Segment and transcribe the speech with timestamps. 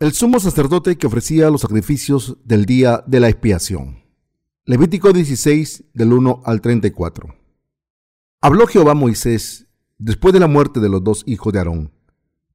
[0.00, 4.04] El sumo sacerdote que ofrecía los sacrificios del día de la expiación.
[4.64, 7.34] Levítico 16 del 1 al 34.
[8.40, 9.66] Habló Jehová a Moisés
[9.98, 11.92] después de la muerte de los dos hijos de Aarón,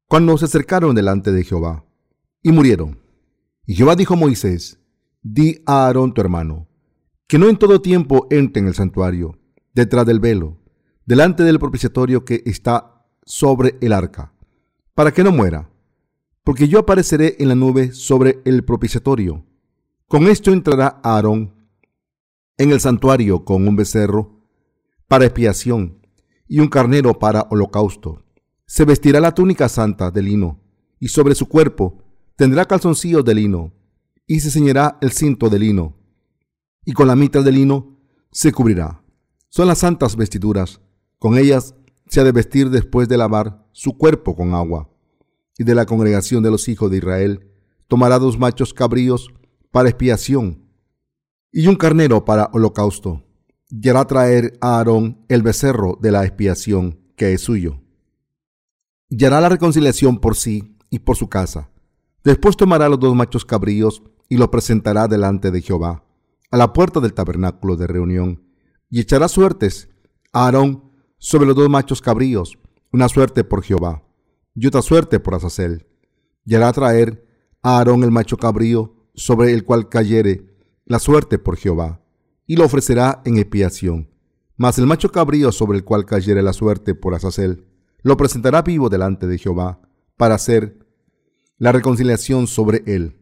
[0.08, 1.86] cuando se acercaron delante de Jehová,
[2.42, 3.02] y murieron.
[3.66, 4.80] Y Jehová dijo a Moisés,
[5.22, 6.70] di a Aarón tu hermano,
[7.28, 9.38] que no en todo tiempo entre en el santuario,
[9.74, 10.62] detrás del velo,
[11.06, 14.32] delante del propiciatorio que está sobre el arca,
[14.96, 15.73] para que no muera,
[16.44, 19.46] porque yo apareceré en la nube sobre el propiciatorio.
[20.08, 21.54] Con esto entrará Aarón
[22.58, 24.42] en el santuario con un becerro
[25.08, 26.06] para expiación
[26.48, 28.26] y un carnero para holocausto.
[28.66, 30.62] Se vestirá la túnica santa de lino,
[31.00, 32.04] y sobre su cuerpo
[32.36, 33.74] tendrá calzoncillos de lino,
[34.28, 35.98] y se ceñirá el cinto de lino,
[36.86, 38.00] y con la mitad de lino
[38.32, 39.04] se cubrirá.
[39.50, 40.82] Son las santas vestiduras,
[41.20, 41.76] con ellas
[42.08, 44.93] se ha de vestir después de lavar su cuerpo con agua.
[45.58, 47.52] Y de la congregación de los hijos de Israel
[47.88, 49.32] tomará dos machos cabríos
[49.72, 50.64] para expiación
[51.52, 53.24] y un carnero para holocausto.
[53.70, 57.82] Y hará traer a Aarón el becerro de la expiación, que es suyo.
[59.10, 61.70] Y hará la reconciliación por sí y por su casa.
[62.24, 66.04] Después tomará los dos machos cabríos y los presentará delante de Jehová,
[66.50, 68.44] a la puerta del tabernáculo de reunión,
[68.90, 69.90] y echará suertes
[70.32, 72.58] a Aarón sobre los dos machos cabríos,
[72.92, 74.03] una suerte por Jehová
[74.56, 75.88] y otra suerte por Azazel.
[76.46, 77.26] Y hará traer
[77.62, 80.54] a Aarón el macho cabrío sobre el cual cayere
[80.86, 82.02] la suerte por Jehová,
[82.46, 84.10] y lo ofrecerá en expiación.
[84.58, 87.68] Mas el macho cabrío sobre el cual cayere la suerte por Azazel,
[88.02, 89.82] lo presentará vivo delante de Jehová,
[90.18, 90.86] para hacer
[91.58, 93.18] la reconciliación sobre él,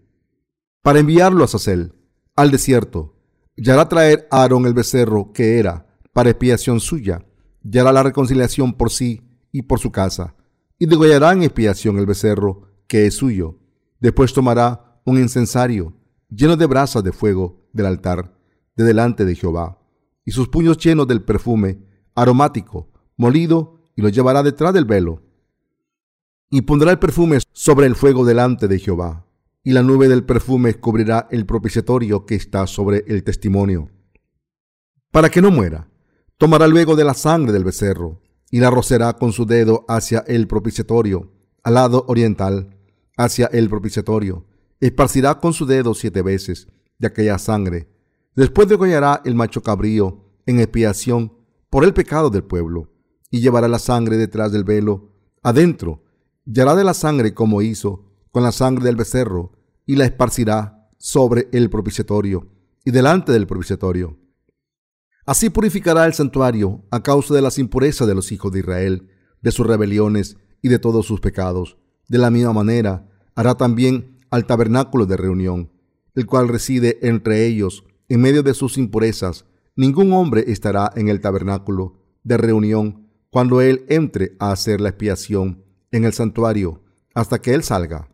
[0.82, 1.94] para enviarlo a Azazel,
[2.36, 3.16] al desierto,
[3.56, 7.26] y hará traer a Aarón el becerro que era para expiación suya,
[7.64, 10.36] y hará la reconciliación por sí y por su casa,
[10.82, 13.60] y degollará en expiación el becerro que es suyo.
[14.00, 15.94] Después tomará un incensario
[16.28, 18.36] lleno de brasas de fuego del altar
[18.76, 19.78] de delante de Jehová,
[20.26, 25.22] y sus puños llenos del perfume aromático, molido, y lo llevará detrás del velo.
[26.50, 29.28] Y pondrá el perfume sobre el fuego delante de Jehová,
[29.64, 33.92] y la nube del perfume cubrirá el propiciatorio que está sobre el testimonio,
[35.12, 35.92] para que no muera.
[36.40, 40.46] Tomará luego de la sangre del becerro, y la rocerá con su dedo hacia el
[40.46, 41.32] propiciatorio,
[41.64, 42.78] al lado oriental,
[43.18, 44.46] hacia el propiciatorio.
[44.82, 46.68] Esparcirá con su dedo siete veces
[47.00, 47.88] de aquella sangre.
[48.36, 51.34] Después degollará el macho cabrío en expiación
[51.70, 52.92] por el pecado del pueblo,
[53.30, 56.04] y llevará la sangre detrás del velo, adentro,
[56.46, 59.54] y hará de la sangre como hizo con la sangre del becerro,
[59.86, 62.50] y la esparcirá sobre el propiciatorio
[62.84, 64.18] y delante del propiciatorio.
[65.26, 69.08] Así purificará el santuario a causa de las impurezas de los hijos de Israel,
[69.42, 71.78] de sus rebeliones y de todos sus pecados.
[72.08, 75.72] De la misma manera hará también al tabernáculo de reunión,
[76.16, 79.46] el cual reside entre ellos en medio de sus impurezas.
[79.76, 85.64] Ningún hombre estará en el tabernáculo de reunión cuando él entre a hacer la expiación
[85.92, 86.84] en el santuario
[87.14, 88.10] hasta que él salga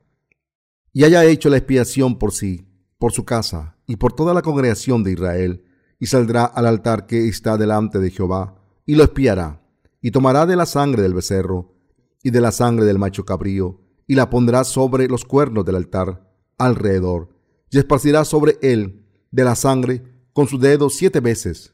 [0.93, 5.03] y haya hecho la expiación por sí, por su casa y por toda la congregación
[5.03, 5.63] de Israel
[5.99, 9.61] y saldrá al altar que está delante de Jehová, y lo espiará,
[10.01, 11.75] y tomará de la sangre del becerro,
[12.23, 16.29] y de la sangre del macho cabrío, y la pondrá sobre los cuernos del altar
[16.57, 17.29] alrededor,
[17.69, 20.03] y esparcirá sobre él de la sangre
[20.33, 21.73] con su dedo siete veces,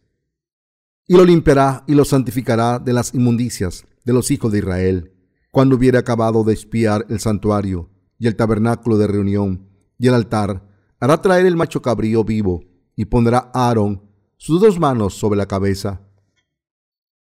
[1.06, 5.12] y lo limpiará y lo santificará de las inmundicias de los hijos de Israel,
[5.52, 9.70] cuando hubiere acabado de espiar el santuario y el tabernáculo de reunión
[10.00, 10.68] y el altar,
[11.00, 12.64] hará traer el macho cabrío vivo,
[12.96, 16.02] y pondrá a Aarón sus dos manos sobre la cabeza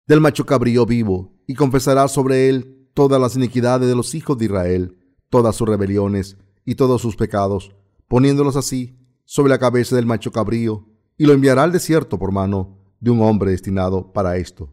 [0.09, 4.47] del macho cabrío vivo, y confesará sobre él todas las iniquidades de los hijos de
[4.47, 4.97] Israel,
[5.29, 7.77] todas sus rebeliones y todos sus pecados,
[8.09, 10.87] poniéndolos así sobre la cabeza del macho cabrío,
[11.19, 14.73] y lo enviará al desierto por mano de un hombre destinado para esto.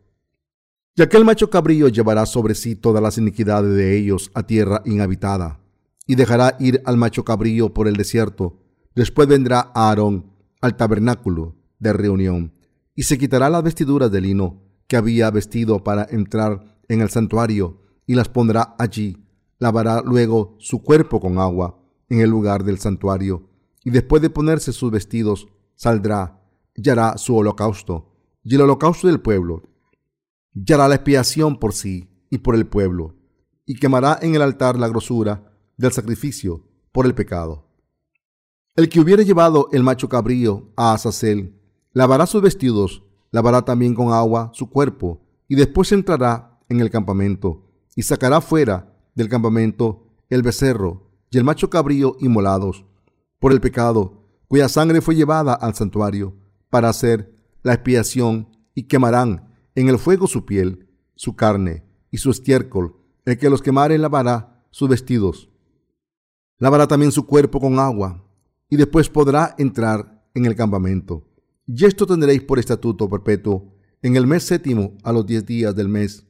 [0.95, 5.60] Y aquel macho cabrío llevará sobre sí todas las iniquidades de ellos a tierra inhabitada,
[6.07, 8.62] y dejará ir al macho cabrío por el desierto.
[8.95, 10.31] Después vendrá Aarón
[10.62, 12.54] al tabernáculo de reunión,
[12.95, 17.81] y se quitará las vestiduras de lino que había vestido para entrar en el santuario,
[18.06, 19.25] y las pondrá allí.
[19.57, 21.80] Lavará luego su cuerpo con agua
[22.10, 23.50] en el lugar del santuario,
[23.83, 26.42] y después de ponerse sus vestidos, saldrá
[26.75, 28.13] y hará su holocausto,
[28.44, 29.63] y el holocausto del pueblo,
[30.54, 33.16] y hará la expiación por sí y por el pueblo,
[33.66, 37.68] y quemará en el altar la grosura del sacrificio por el pecado.
[38.75, 41.55] El que hubiere llevado el macho cabrío a Azazel,
[41.95, 47.71] lavará sus vestidos, lavará también con agua su cuerpo, y después entrará en el campamento,
[47.95, 52.86] y sacará fuera del campamento el becerro, y el macho cabrío inmolados
[53.39, 56.36] por el pecado, cuya sangre fue llevada al santuario
[56.69, 57.33] para hacer
[57.63, 62.97] la expiación y quemarán en el fuego su piel, su carne y su estiércol.
[63.24, 65.50] El que los quemare lavará sus vestidos.
[66.59, 68.24] Lavará también su cuerpo con agua
[68.69, 71.35] y después podrá entrar en el campamento.
[71.68, 75.90] Y esto tendréis por estatuto perpetuo en el mes séptimo a los diez días del
[75.90, 76.26] mes.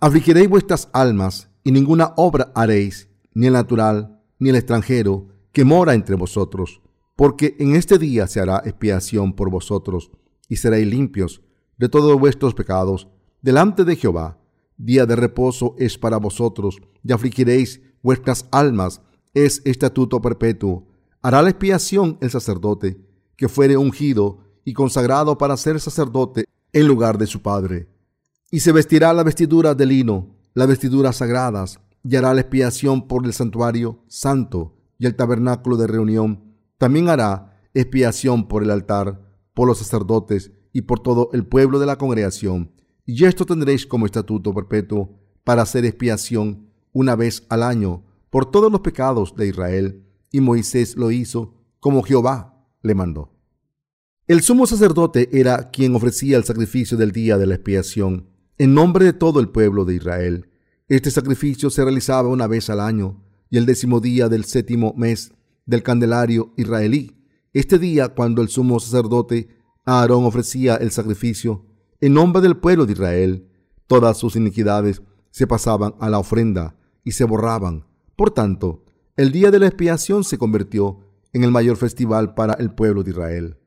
[0.00, 5.92] Afligiréis vuestras almas y ninguna obra haréis, ni el natural, ni el extranjero, que mora
[5.92, 6.80] entre vosotros,
[7.14, 10.10] porque en este día se hará expiación por vosotros,
[10.48, 11.42] y seréis limpios
[11.76, 13.08] de todos vuestros pecados
[13.42, 14.40] delante de Jehová.
[14.76, 19.02] Día de reposo es para vosotros, y afligiréis vuestras almas,
[19.34, 20.86] es estatuto perpetuo.
[21.20, 23.07] Hará la expiación el sacerdote,
[23.38, 27.88] que fuere ungido y consagrado para ser sacerdote en lugar de su padre.
[28.50, 33.24] Y se vestirá la vestidura de lino, las vestiduras sagradas, y hará la expiación por
[33.24, 36.56] el santuario santo y el tabernáculo de reunión.
[36.78, 39.22] También hará expiación por el altar,
[39.54, 42.72] por los sacerdotes y por todo el pueblo de la congregación.
[43.06, 48.70] Y esto tendréis como estatuto perpetuo para hacer expiación una vez al año por todos
[48.70, 50.04] los pecados de Israel.
[50.32, 53.32] Y Moisés lo hizo como Jehová le mandó.
[54.26, 58.28] El sumo sacerdote era quien ofrecía el sacrificio del día de la expiación
[58.58, 60.50] en nombre de todo el pueblo de Israel.
[60.88, 65.32] Este sacrificio se realizaba una vez al año y el décimo día del séptimo mes
[65.64, 67.16] del candelario israelí.
[67.52, 69.48] Este día, cuando el sumo sacerdote
[69.84, 71.64] Aarón ofrecía el sacrificio
[72.00, 73.48] en nombre del pueblo de Israel,
[73.86, 77.86] todas sus iniquidades se pasaban a la ofrenda y se borraban.
[78.16, 78.84] Por tanto,
[79.16, 83.10] el día de la expiación se convirtió en el mayor festival para el pueblo de
[83.10, 83.58] Israel.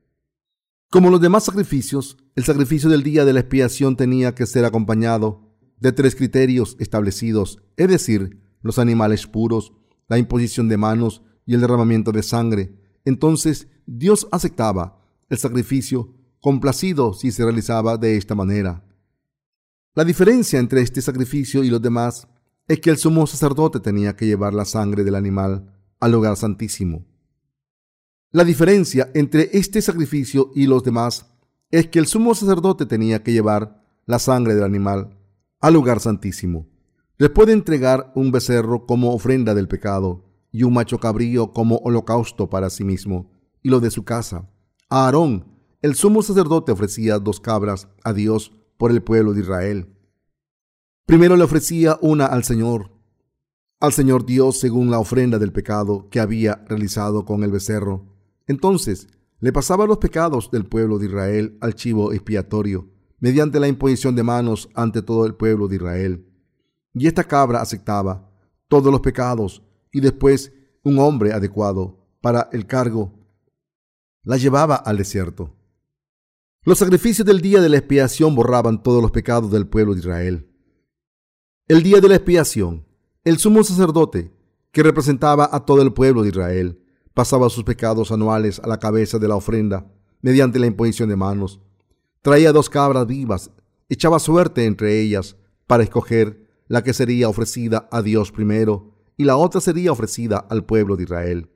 [0.89, 5.55] Como los demás sacrificios, el sacrificio del día de la expiación tenía que ser acompañado
[5.79, 9.73] de tres criterios establecidos, es decir, los animales puros,
[10.07, 12.75] la imposición de manos y el derramamiento de sangre.
[13.05, 18.83] Entonces Dios aceptaba el sacrificio complacido si se realizaba de esta manera.
[19.95, 22.27] La diferencia entre este sacrificio y los demás
[22.67, 27.05] es que el sumo sacerdote tenía que llevar la sangre del animal al lugar santísimo.
[28.33, 31.25] La diferencia entre este sacrificio y los demás
[31.69, 35.17] es que el sumo sacerdote tenía que llevar la sangre del animal
[35.59, 36.69] al lugar santísimo.
[37.19, 42.49] Después de entregar un becerro como ofrenda del pecado y un macho cabrío como holocausto
[42.49, 43.29] para sí mismo
[43.61, 44.49] y lo de su casa,
[44.89, 45.45] a Aarón,
[45.81, 49.93] el sumo sacerdote ofrecía dos cabras a Dios por el pueblo de Israel.
[51.05, 52.91] Primero le ofrecía una al Señor,
[53.81, 58.10] al Señor Dios según la ofrenda del pecado que había realizado con el becerro
[58.51, 59.07] entonces
[59.39, 62.89] le pasaba los pecados del pueblo de Israel al chivo expiatorio,
[63.19, 66.25] mediante la imposición de manos ante todo el pueblo de Israel.
[66.93, 68.29] Y esta cabra aceptaba
[68.67, 70.53] todos los pecados, y después
[70.83, 73.13] un hombre adecuado para el cargo
[74.23, 75.55] la llevaba al desierto.
[76.63, 80.47] Los sacrificios del día de la expiación borraban todos los pecados del pueblo de Israel.
[81.67, 82.85] El día de la expiación,
[83.23, 84.31] el sumo sacerdote,
[84.71, 86.80] que representaba a todo el pueblo de Israel,
[87.13, 89.85] pasaba sus pecados anuales a la cabeza de la ofrenda
[90.21, 91.59] mediante la imposición de manos.
[92.21, 93.51] Traía dos cabras vivas,
[93.89, 95.35] echaba suerte entre ellas
[95.67, 100.65] para escoger la que sería ofrecida a Dios primero y la otra sería ofrecida al
[100.65, 101.49] pueblo de Israel.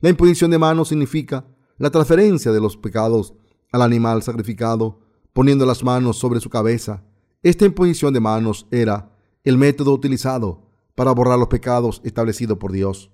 [0.00, 1.44] La imposición de manos significa
[1.76, 3.34] la transferencia de los pecados
[3.72, 5.00] al animal sacrificado,
[5.32, 7.02] poniendo las manos sobre su cabeza.
[7.42, 9.10] Esta imposición de manos era
[9.44, 13.10] el método utilizado para borrar los pecados establecidos por Dios.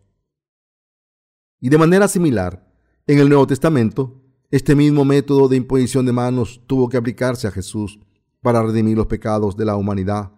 [1.60, 2.70] Y de manera similar,
[3.06, 4.20] en el Nuevo Testamento,
[4.50, 7.98] este mismo método de imposición de manos tuvo que aplicarse a Jesús
[8.42, 10.32] para redimir los pecados de la humanidad,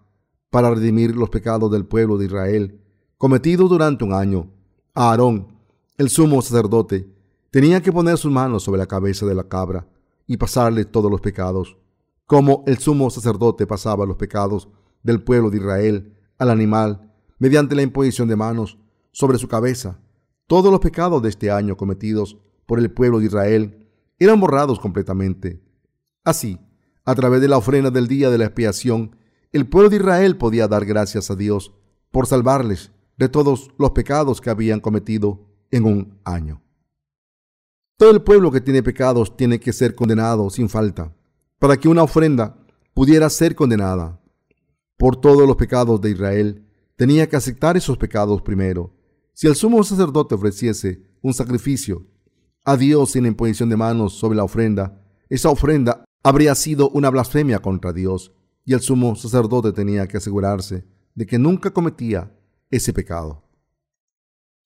[0.49, 2.81] para redimir los pecados del pueblo de Israel,
[3.19, 4.51] cometidos durante un año.
[4.95, 5.49] Aarón,
[5.97, 7.13] el sumo sacerdote,
[7.51, 9.89] tenía que poner sus manos sobre la cabeza de la cabra
[10.27, 11.77] y pasarle todos los pecados,
[12.27, 14.69] como el sumo sacerdote pasaba los pecados
[15.03, 18.79] del pueblo de Israel al animal mediante la imposición de manos
[19.11, 19.99] sobre su cabeza
[20.49, 23.87] todos los pecados de este año cometidos por el pueblo de Israel
[24.19, 25.63] eran borrados completamente.
[26.25, 26.59] Así,
[27.05, 29.15] a través de la ofrenda del día de la expiación,
[29.53, 31.75] el pueblo de Israel podía dar gracias a Dios
[32.11, 36.63] por salvarles de todos los pecados que habían cometido en un año.
[37.99, 41.15] Todo el pueblo que tiene pecados tiene que ser condenado sin falta,
[41.59, 42.57] para que una ofrenda
[42.95, 44.19] pudiera ser condenada.
[44.97, 46.65] Por todos los pecados de Israel,
[46.97, 48.98] tenía que aceptar esos pecados primero
[49.39, 52.05] si el sumo sacerdote ofreciese un sacrificio
[52.65, 57.61] a Dios sin imposición de manos sobre la ofrenda, esa ofrenda habría sido una blasfemia
[57.61, 58.33] contra Dios
[58.65, 62.37] y el sumo sacerdote tenía que asegurarse de que nunca cometía
[62.69, 63.45] ese pecado.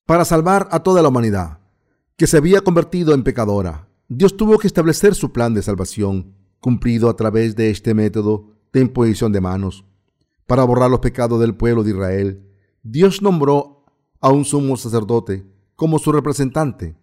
[0.07, 1.59] Para salvar a toda la humanidad,
[2.17, 7.11] que se había convertido en pecadora, Dios tuvo que establecer su plan de salvación, cumplido
[7.11, 9.85] a través de este método de imposición de manos.
[10.47, 12.49] Para borrar los pecados del pueblo de Israel,
[12.83, 13.82] Dios nombró
[14.23, 15.45] a un sumo sacerdote
[15.77, 16.97] como su representante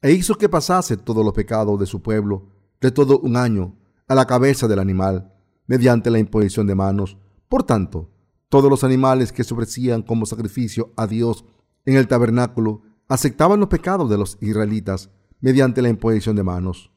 [0.00, 2.48] e hizo que pasase todos los pecados de su pueblo
[2.80, 3.76] de todo un año
[4.08, 5.32] a la cabeza del animal
[5.66, 7.16] mediante la imposición de manos.
[7.48, 8.10] Por tanto,
[8.48, 11.44] todos los animales que se ofrecían como sacrificio a Dios
[11.84, 15.10] en el tabernáculo aceptaban los pecados de los israelitas
[15.40, 16.90] mediante la imposición de manos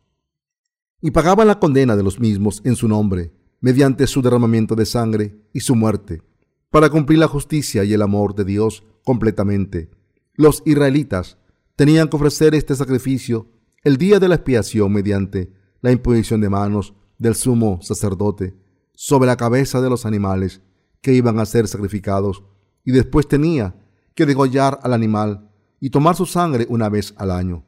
[1.02, 5.36] y pagaban la condena de los mismos en su nombre mediante su derramamiento de sangre
[5.52, 6.22] y su muerte
[6.70, 9.90] para cumplir la justicia y el amor de Dios completamente.
[10.34, 11.38] Los israelitas
[11.78, 13.48] tenían que ofrecer este sacrificio
[13.84, 18.58] el día de la expiación mediante la imposición de manos del sumo sacerdote
[18.94, 20.62] sobre la cabeza de los animales
[21.02, 22.44] que iban a ser sacrificados
[22.84, 23.76] y después tenía
[24.16, 27.66] que degollar al animal y tomar su sangre una vez al año.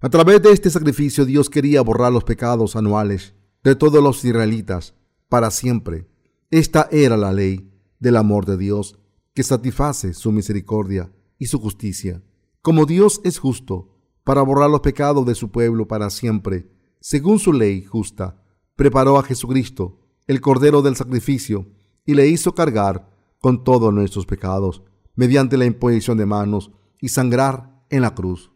[0.00, 4.94] A través de este sacrificio Dios quería borrar los pecados anuales de todos los israelitas
[5.28, 6.08] para siempre.
[6.50, 8.98] Esta era la ley del amor de Dios
[9.34, 12.22] que satisface su misericordia y su justicia.
[12.60, 16.70] Como Dios es justo para borrar los pecados de su pueblo para siempre,
[17.00, 18.40] según su ley justa,
[18.76, 21.66] preparó a Jesucristo, el Cordero del sacrificio,
[22.04, 23.10] y le hizo cargar
[23.40, 24.82] con todos nuestros pecados,
[25.14, 26.70] mediante la imposición de manos
[27.00, 28.52] y sangrar en la cruz.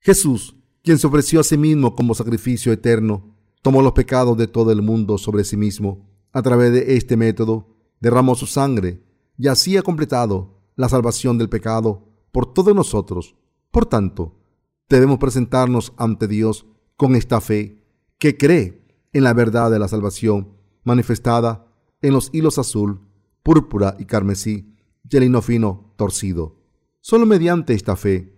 [0.00, 4.70] Jesús, quien se ofreció a sí mismo como sacrificio eterno, tomó los pecados de todo
[4.70, 6.08] el mundo sobre sí mismo.
[6.32, 9.02] A través de este método, derramó su sangre
[9.38, 13.36] y así ha completado la salvación del pecado por todos nosotros.
[13.70, 14.34] Por tanto,
[14.88, 16.66] debemos presentarnos ante Dios
[16.96, 17.82] con esta fe
[18.18, 21.66] que cree en la verdad de la salvación manifestada
[22.02, 23.00] en los hilos azul,
[23.42, 24.74] púrpura y carmesí
[25.08, 26.56] y el hino fino torcido.
[27.00, 28.34] Solo mediante esta fe,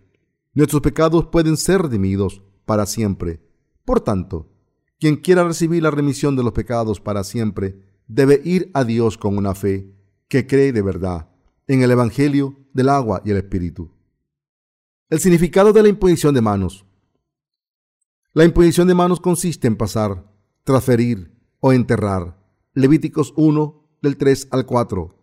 [0.54, 3.40] nuestros pecados pueden ser redimidos para siempre.
[3.84, 4.50] Por tanto,
[4.98, 9.36] quien quiera recibir la remisión de los pecados para siempre, debe ir a Dios con
[9.36, 9.94] una fe
[10.28, 11.30] que cree de verdad
[11.66, 13.90] en el Evangelio del agua y el Espíritu.
[15.10, 16.84] El significado de la imposición de manos.
[18.34, 20.30] La imposición de manos consiste en pasar,
[20.64, 22.38] transferir o enterrar.
[22.74, 25.14] Levíticos 1 del 3 al 4.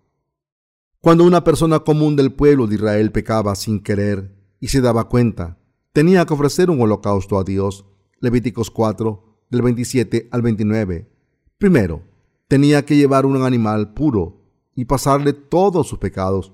[1.01, 5.59] Cuando una persona común del pueblo de Israel pecaba sin querer y se daba cuenta,
[5.93, 7.85] tenía que ofrecer un holocausto a Dios.
[8.19, 11.07] Levíticos 4 del 27 al 29.
[11.59, 12.01] Primero,
[12.47, 14.44] tenía que llevar un animal puro
[14.75, 16.53] y pasarle todos sus pecados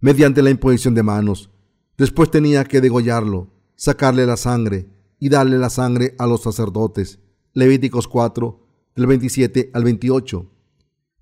[0.00, 1.50] mediante la imposición de manos.
[1.96, 4.88] Después tenía que degollarlo, sacarle la sangre
[5.18, 7.18] y darle la sangre a los sacerdotes.
[7.52, 8.66] Levíticos 4,
[8.96, 10.50] del 27 al 28.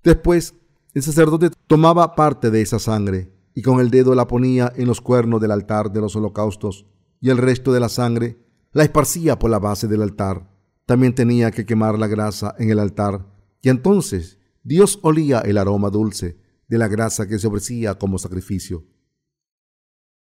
[0.03, 0.55] Después,
[0.93, 5.01] el sacerdote tomaba parte de esa sangre y con el dedo la ponía en los
[5.01, 6.85] cuernos del altar de los holocaustos
[7.21, 8.37] y el resto de la sangre
[8.71, 10.49] la esparcía por la base del altar.
[10.85, 13.25] También tenía que quemar la grasa en el altar
[13.61, 18.83] y entonces Dios olía el aroma dulce de la grasa que se ofrecía como sacrificio.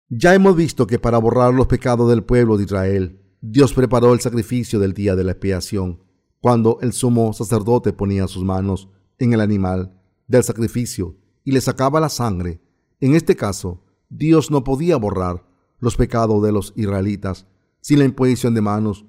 [0.07, 4.21] Ya hemos visto que para borrar los pecados del pueblo de Israel, Dios preparó el
[4.21, 6.03] sacrificio del día de la expiación,
[6.39, 11.99] cuando el sumo sacerdote ponía sus manos en el animal del sacrificio y le sacaba
[11.99, 12.61] la sangre.
[13.01, 15.45] En este caso, Dios no podía borrar
[15.79, 17.45] los pecados de los israelitas
[17.81, 19.05] sin la imposición de manos.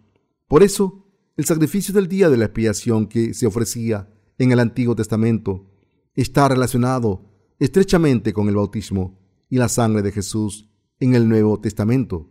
[0.49, 1.07] Por eso,
[1.37, 4.09] el sacrificio del día de la expiación que se ofrecía
[4.41, 5.67] en el Antiguo Testamento
[6.15, 7.27] está relacionado
[7.59, 9.21] estrechamente con el bautismo
[9.51, 10.67] y la sangre de Jesús
[10.99, 12.31] en el Nuevo Testamento.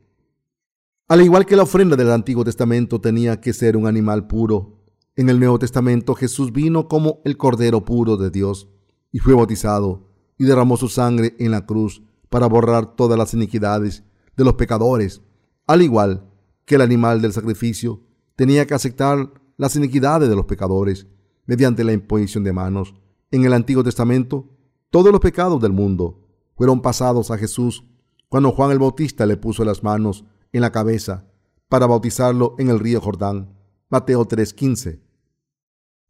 [1.08, 4.82] Al igual que la ofrenda del Antiguo Testamento tenía que ser un animal puro,
[5.16, 8.68] en el Nuevo Testamento Jesús vino como el Cordero puro de Dios
[9.12, 14.04] y fue bautizado y derramó su sangre en la cruz para borrar todas las iniquidades
[14.36, 15.22] de los pecadores,
[15.68, 16.28] al igual
[16.66, 18.01] que el animal del sacrificio
[18.36, 21.06] tenía que aceptar las iniquidades de los pecadores
[21.50, 22.94] mediante la imposición de manos.
[23.32, 24.56] En el Antiguo Testamento,
[24.91, 27.84] todos los pecados del mundo fueron pasados a Jesús
[28.27, 31.25] cuando Juan el Bautista le puso las manos en la cabeza
[31.68, 33.58] para bautizarlo en el río Jordán.
[33.89, 35.00] Mateo 3:15.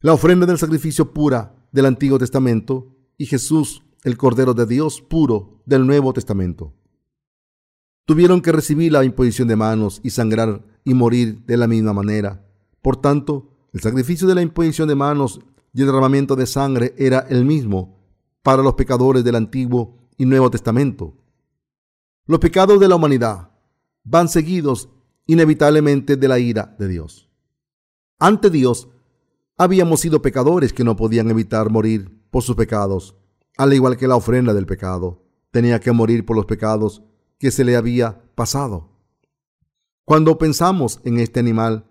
[0.01, 5.62] La ofrenda del sacrificio pura del Antiguo Testamento y Jesús, el Cordero de Dios puro
[5.65, 6.74] del Nuevo Testamento.
[8.03, 12.46] Tuvieron que recibir la imposición de manos y sangrar y morir de la misma manera.
[12.81, 15.39] Por tanto, el sacrificio de la imposición de manos
[15.73, 17.97] y el derramamiento de sangre era el mismo
[18.41, 21.15] para los pecadores del Antiguo y Nuevo Testamento.
[22.25, 23.51] Los pecados de la humanidad
[24.03, 24.89] van seguidos
[25.25, 27.29] inevitablemente de la ira de Dios.
[28.17, 28.89] Ante Dios,
[29.57, 33.15] habíamos sido pecadores que no podían evitar morir por sus pecados,
[33.57, 37.03] al igual que la ofrenda del pecado tenía que morir por los pecados
[37.38, 38.89] que se le había pasado.
[40.05, 41.88] Cuando pensamos en este animal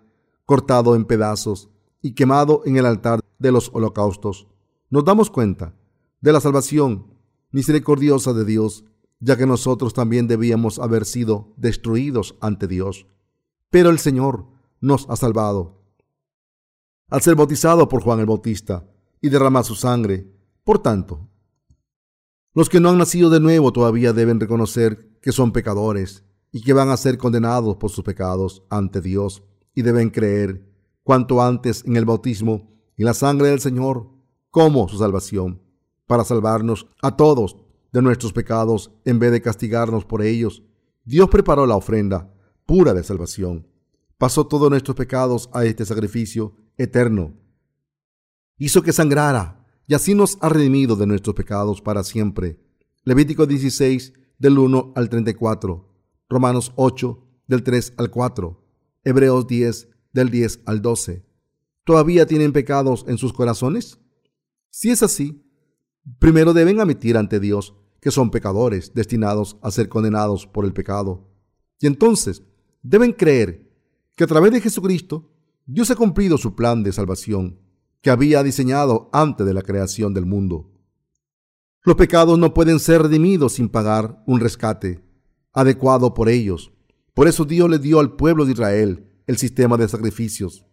[0.49, 1.69] cortado en pedazos
[2.01, 4.47] y quemado en el altar de los holocaustos,
[4.89, 5.75] nos damos cuenta
[6.21, 7.13] de la salvación
[7.51, 8.83] misericordiosa de Dios,
[9.19, 13.05] ya que nosotros también debíamos haber sido destruidos ante Dios.
[13.69, 14.47] Pero el Señor
[14.81, 15.83] nos ha salvado.
[17.11, 18.89] Al ser bautizado por Juan el Bautista
[19.21, 21.29] y derramar su sangre, por tanto,
[22.55, 26.73] los que no han nacido de nuevo todavía deben reconocer que son pecadores y que
[26.73, 29.43] van a ser condenados por sus pecados ante Dios
[29.79, 30.69] y deben creer
[31.03, 34.09] cuanto antes en el bautismo y la sangre del Señor
[34.51, 35.61] como su salvación,
[36.05, 37.55] para salvarnos a todos
[37.93, 40.63] de nuestros pecados en vez de castigarnos por ellos.
[41.05, 42.29] Dios preparó la ofrenda
[42.65, 43.67] pura de salvación.
[44.17, 47.37] Pasó todos nuestros pecados a este sacrificio eterno.
[48.57, 52.59] Hizo que sangrara y así nos ha redimido de nuestros pecados para siempre.
[53.05, 55.87] Levítico 16 del 1 al 34,
[56.27, 58.58] Romanos 8 del 3 al 4,
[59.03, 61.25] Hebreos 10 del 10 al 12.
[61.83, 63.99] ¿Todavía tienen pecados en sus corazones?
[64.69, 65.43] Si es así,
[66.19, 71.29] primero deben admitir ante Dios que son pecadores destinados a ser condenados por el pecado.
[71.79, 72.43] Y entonces
[72.81, 73.69] deben creer
[74.15, 75.31] que a través de Jesucristo
[75.65, 77.59] Dios ha cumplido su plan de salvación
[78.01, 80.71] que había diseñado antes de la creación del mundo.
[81.83, 85.03] Los pecados no pueden ser redimidos sin pagar un rescate
[85.53, 86.71] adecuado por ellos.
[87.19, 90.65] Por eso Dios le dio al pueblo de Israel el sistema de sacrificios.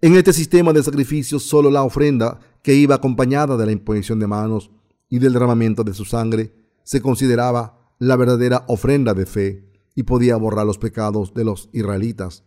[0.00, 4.26] En este sistema de sacrificios solo la ofrenda que iba acompañada de la imposición de
[4.26, 4.70] manos
[5.10, 10.36] y del derramamiento de su sangre, se consideraba la verdadera ofrenda de fe y podía
[10.36, 12.44] borrar los pecados de los israelitas.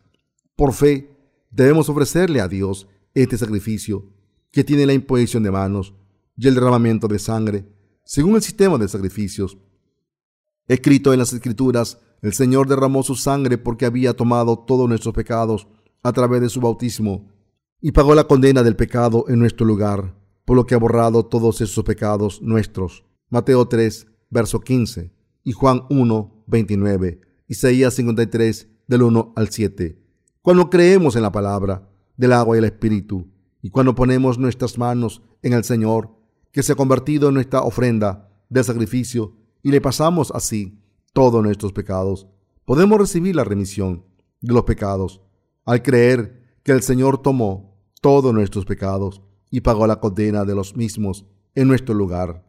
[0.55, 1.15] Por fe,
[1.51, 4.09] debemos ofrecerle a Dios este sacrificio
[4.49, 5.93] que tiene la imposición de manos
[6.35, 7.67] y el derramamiento de sangre,
[8.03, 9.59] según el sistema de sacrificios.
[10.67, 15.67] Escrito en las Escrituras, el Señor derramó su sangre porque había tomado todos nuestros pecados
[16.03, 17.27] a través de su bautismo
[17.79, 21.61] y pagó la condena del pecado en nuestro lugar, por lo que ha borrado todos
[21.61, 23.05] esos pecados nuestros.
[23.29, 30.01] Mateo 3, verso 15, y Juan 1, 29, Isaías 53, del 1 al 7.
[30.41, 33.27] Cuando creemos en la palabra del agua y el Espíritu,
[33.61, 36.11] y cuando ponemos nuestras manos en el Señor,
[36.51, 40.79] que se ha convertido en nuestra ofrenda de sacrificio, y le pasamos así
[41.17, 42.27] todos nuestros pecados,
[42.63, 44.05] podemos recibir la remisión
[44.39, 45.19] de los pecados
[45.65, 50.75] al creer que el Señor tomó todos nuestros pecados y pagó la condena de los
[50.75, 51.25] mismos
[51.55, 52.45] en nuestro lugar.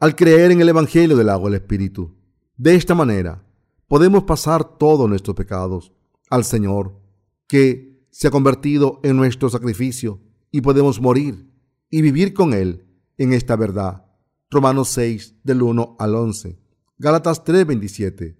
[0.00, 2.16] Al creer en el Evangelio del agua del Espíritu,
[2.56, 3.46] de esta manera
[3.86, 5.92] podemos pasar todos nuestros pecados
[6.30, 6.98] al Señor,
[7.46, 11.52] que se ha convertido en nuestro sacrificio, y podemos morir
[11.90, 12.86] y vivir con Él
[13.18, 14.06] en esta verdad.
[14.48, 16.67] Romanos 6 del 1 al 11.
[17.00, 18.36] Gálatas 3, 27.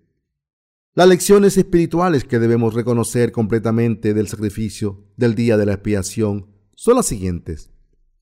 [0.94, 6.96] Las lecciones espirituales que debemos reconocer completamente del sacrificio del día de la expiación son
[6.96, 7.70] las siguientes.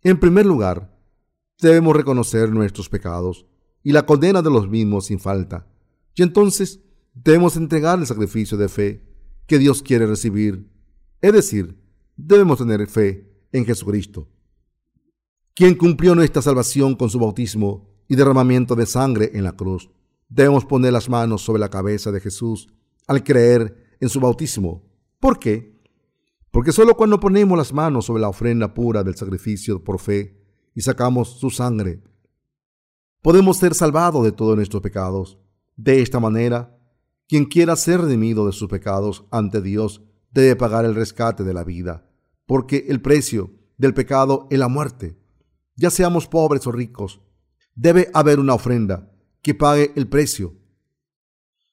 [0.02, 0.94] En primer lugar,
[1.58, 3.46] debemos reconocer nuestros pecados
[3.82, 5.66] y la condena de los mismos sin falta.
[6.14, 6.80] Y entonces
[7.14, 9.08] debemos entregar el sacrificio de fe
[9.46, 10.70] que Dios quiere recibir.
[11.22, 11.80] Es decir,
[12.14, 14.28] debemos tener fe en Jesucristo,
[15.54, 19.88] quien cumplió nuestra salvación con su bautismo y derramamiento de sangre en la cruz.
[20.28, 22.68] Debemos poner las manos sobre la cabeza de Jesús
[23.06, 24.84] al creer en su bautismo.
[25.20, 25.76] ¿Por qué?
[26.50, 30.42] Porque solo cuando ponemos las manos sobre la ofrenda pura del sacrificio por fe
[30.74, 32.02] y sacamos su sangre,
[33.22, 35.38] podemos ser salvados de todos nuestros pecados.
[35.76, 36.76] De esta manera,
[37.28, 41.64] quien quiera ser redimido de sus pecados ante Dios debe pagar el rescate de la
[41.64, 42.08] vida,
[42.46, 45.18] porque el precio del pecado es la muerte.
[45.76, 47.20] Ya seamos pobres o ricos,
[47.74, 49.12] debe haber una ofrenda
[49.46, 50.56] que pague el precio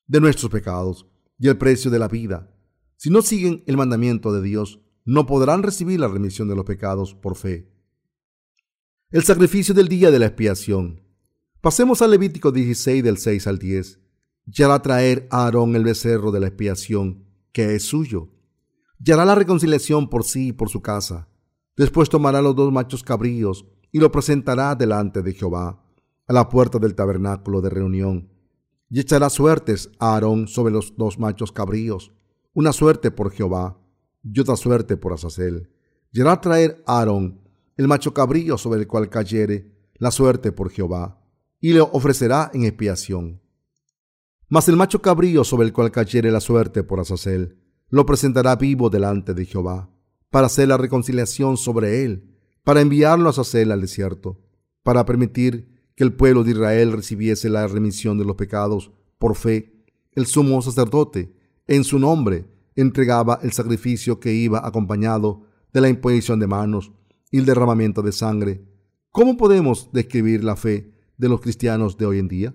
[0.05, 1.07] de nuestros pecados
[1.39, 2.55] y el precio de la vida.
[2.97, 7.15] Si no siguen el mandamiento de Dios, no podrán recibir la remisión de los pecados
[7.15, 7.73] por fe.
[9.09, 11.01] El sacrificio del día de la expiación.
[11.61, 13.99] Pasemos al Levítico 16 del 6 al 10.
[14.45, 18.29] Ya hará traer a Aarón el becerro de la expiación, que es suyo.
[19.03, 21.27] Y hará la reconciliación por sí y por su casa.
[21.75, 25.82] Después tomará los dos machos cabríos y lo presentará delante de Jehová
[26.27, 28.29] a la puerta del tabernáculo de reunión,
[28.89, 32.13] y echará suertes a Aarón sobre los dos machos cabríos,
[32.53, 33.79] una suerte por Jehová
[34.23, 35.69] y otra suerte por Azazel.
[36.11, 37.41] Y hará traer a Aarón
[37.75, 41.19] el macho cabrío sobre el cual cayere la suerte por Jehová,
[41.59, 43.41] y le ofrecerá en expiación.
[44.47, 47.57] Mas el macho cabrío sobre el cual cayere la suerte por Azazel,
[47.89, 49.89] lo presentará vivo delante de Jehová,
[50.29, 54.39] para hacer la reconciliación sobre él, para enviarlo a Azazel al desierto,
[54.83, 59.73] para permitir que el pueblo de Israel recibiese la remisión de los pecados por fe
[60.15, 61.33] el sumo sacerdote,
[61.67, 66.91] en su nombre, entregaba el sacrificio que iba acompañado de la imposición de manos
[67.31, 68.63] y el derramamiento de sangre.
[69.11, 72.53] ¿Cómo podemos describir la fe de los cristianos de hoy en día?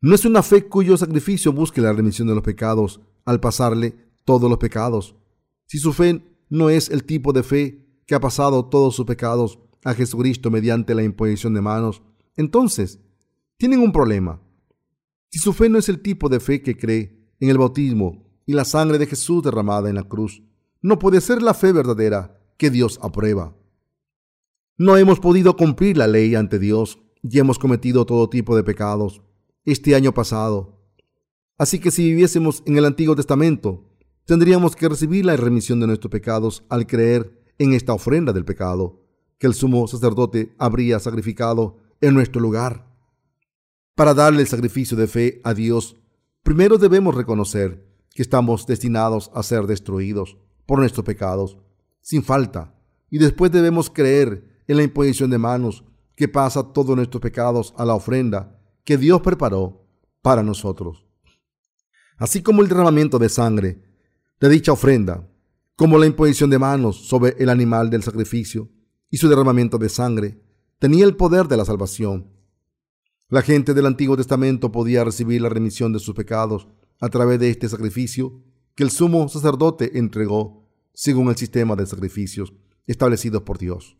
[0.00, 4.48] No es una fe cuyo sacrificio busque la remisión de los pecados al pasarle todos
[4.50, 5.16] los pecados.
[5.66, 9.58] Si su fe no es el tipo de fe que ha pasado todos sus pecados
[9.84, 12.02] a Jesucristo mediante la imposición de manos,
[12.36, 13.00] entonces
[13.56, 14.40] tienen un problema.
[15.28, 18.52] Si su fe no es el tipo de fe que cree en el bautismo y
[18.52, 20.42] la sangre de Jesús derramada en la cruz,
[20.80, 23.56] no puede ser la fe verdadera que Dios aprueba.
[24.76, 29.22] No hemos podido cumplir la ley ante Dios y hemos cometido todo tipo de pecados
[29.64, 30.80] este año pasado.
[31.56, 33.88] Así que si viviésemos en el Antiguo Testamento,
[34.24, 39.01] tendríamos que recibir la remisión de nuestros pecados al creer en esta ofrenda del pecado
[39.42, 42.86] que el sumo sacerdote habría sacrificado en nuestro lugar.
[43.96, 45.96] Para darle el sacrificio de fe a Dios,
[46.44, 51.58] primero debemos reconocer que estamos destinados a ser destruidos por nuestros pecados,
[52.00, 52.76] sin falta,
[53.10, 55.82] y después debemos creer en la imposición de manos
[56.14, 59.84] que pasa todos nuestros pecados a la ofrenda que Dios preparó
[60.22, 61.04] para nosotros.
[62.16, 63.82] Así como el derramamiento de sangre
[64.38, 65.28] de dicha ofrenda,
[65.74, 68.68] como la imposición de manos sobre el animal del sacrificio
[69.12, 70.40] y su derramamiento de sangre,
[70.78, 72.30] tenía el poder de la salvación.
[73.28, 76.66] La gente del Antiguo Testamento podía recibir la remisión de sus pecados
[76.98, 78.42] a través de este sacrificio
[78.74, 82.54] que el sumo sacerdote entregó según el sistema de sacrificios
[82.86, 83.98] establecidos por Dios.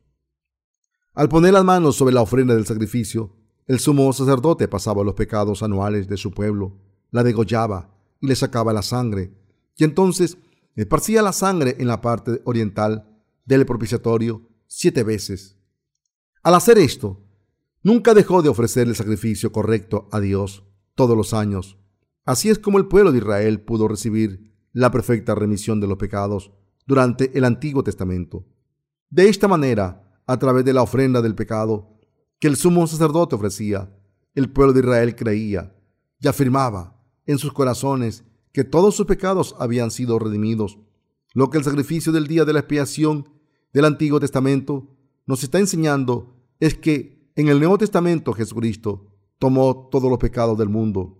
[1.12, 5.62] Al poner las manos sobre la ofrenda del sacrificio, el sumo sacerdote pasaba los pecados
[5.62, 6.78] anuales de su pueblo,
[7.10, 9.34] la degollaba y le sacaba la sangre,
[9.76, 10.38] y entonces
[10.74, 13.06] esparcía la sangre en la parte oriental
[13.44, 15.58] del propiciatorio siete veces.
[16.42, 17.22] Al hacer esto,
[17.82, 21.78] nunca dejó de ofrecer el sacrificio correcto a Dios todos los años.
[22.24, 26.52] Así es como el pueblo de Israel pudo recibir la perfecta remisión de los pecados
[26.86, 28.46] durante el Antiguo Testamento.
[29.10, 31.98] De esta manera, a través de la ofrenda del pecado
[32.38, 33.94] que el sumo sacerdote ofrecía,
[34.34, 35.76] el pueblo de Israel creía
[36.18, 40.78] y afirmaba en sus corazones que todos sus pecados habían sido redimidos.
[41.34, 43.28] Lo que el sacrificio del día de la expiación
[43.72, 50.10] del Antiguo Testamento nos está enseñando es que en el Nuevo Testamento Jesucristo tomó todos
[50.10, 51.18] los pecados del mundo.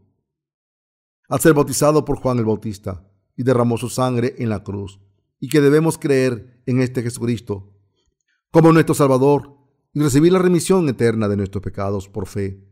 [1.29, 5.01] Al ser bautizado por Juan el Bautista y derramó su sangre en la cruz,
[5.41, 7.73] y que debemos creer en este Jesucristo
[8.51, 9.57] como nuestro Salvador
[9.95, 12.63] y recibir la remisión eterna de nuestros pecados por fe.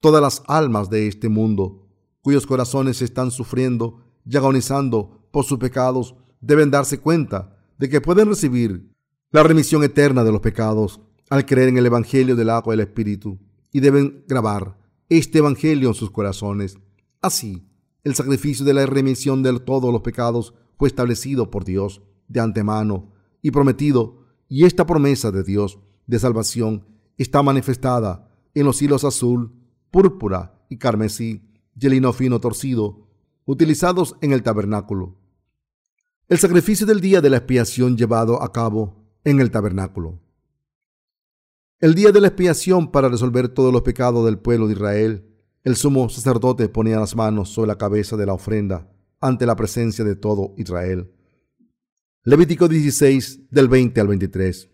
[0.00, 1.90] Todas las almas de este mundo
[2.22, 8.28] cuyos corazones están sufriendo y agonizando por sus pecados, deben darse cuenta de que pueden
[8.28, 8.89] recibir
[9.32, 12.80] la remisión eterna de los pecados al creer en el Evangelio del agua y el
[12.80, 13.38] Espíritu,
[13.72, 14.76] y deben grabar
[15.08, 16.78] este Evangelio en sus corazones.
[17.22, 17.64] Así,
[18.02, 23.12] el sacrificio de la remisión de todos los pecados fue establecido por Dios de antemano
[23.40, 29.52] y prometido, y esta promesa de Dios de salvación está manifestada en los hilos azul,
[29.92, 31.42] púrpura y carmesí
[31.78, 33.06] y el lino fino torcido
[33.44, 35.16] utilizados en el tabernáculo.
[36.28, 40.20] El sacrificio del día de la expiación llevado a cabo en el tabernáculo.
[41.78, 45.30] El día de la expiación para resolver todos los pecados del pueblo de Israel,
[45.64, 50.04] el sumo sacerdote ponía las manos sobre la cabeza de la ofrenda ante la presencia
[50.04, 51.10] de todo Israel.
[52.24, 54.70] Levítico 16 del 20 al 23.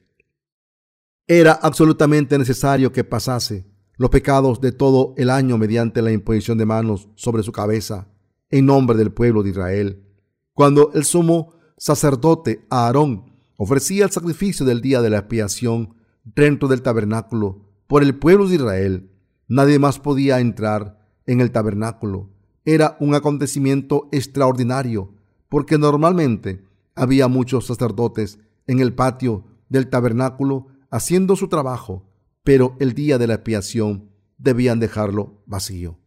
[1.29, 6.67] Era absolutamente necesario que pasase los pecados de todo el año mediante la imposición de
[6.67, 8.09] manos sobre su cabeza
[8.51, 10.05] en nombre del pueblo de Israel.
[10.53, 13.26] Cuando el sumo sacerdote Aarón
[13.57, 18.57] ofrecía el sacrificio del día de la expiación dentro del tabernáculo por el pueblo de
[18.57, 19.11] Israel,
[19.49, 22.31] nadie más podía entrar en el tabernáculo.
[22.65, 25.15] Era un acontecimiento extraordinario,
[25.49, 26.65] porque normalmente
[26.95, 32.07] había muchos sacerdotes en el patio del tabernáculo haciendo su trabajo
[32.47, 35.99] pero el día de la expiación debían dejarlo vacío.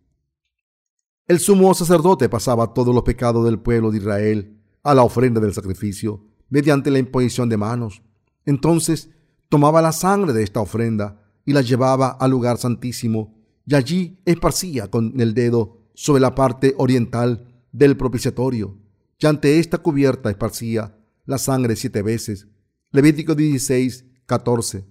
[1.27, 5.53] El sumo sacerdote pasaba todos los pecados del pueblo de Israel a la ofrenda del
[5.53, 8.01] sacrificio mediante la imposición de manos.
[8.45, 9.09] Entonces
[9.49, 13.35] tomaba la sangre de esta ofrenda y la llevaba al lugar santísimo
[13.65, 18.77] y allí esparcía con el dedo sobre la parte oriental del propiciatorio
[19.19, 22.47] y ante esta cubierta esparcía la sangre siete veces.
[22.91, 24.85] Levítico 16, 14.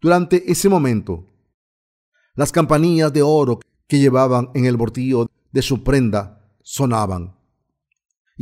[0.00, 1.26] Durante ese momento,
[2.34, 7.36] las campanillas de oro que llevaban en el bordillo de su prenda sonaban.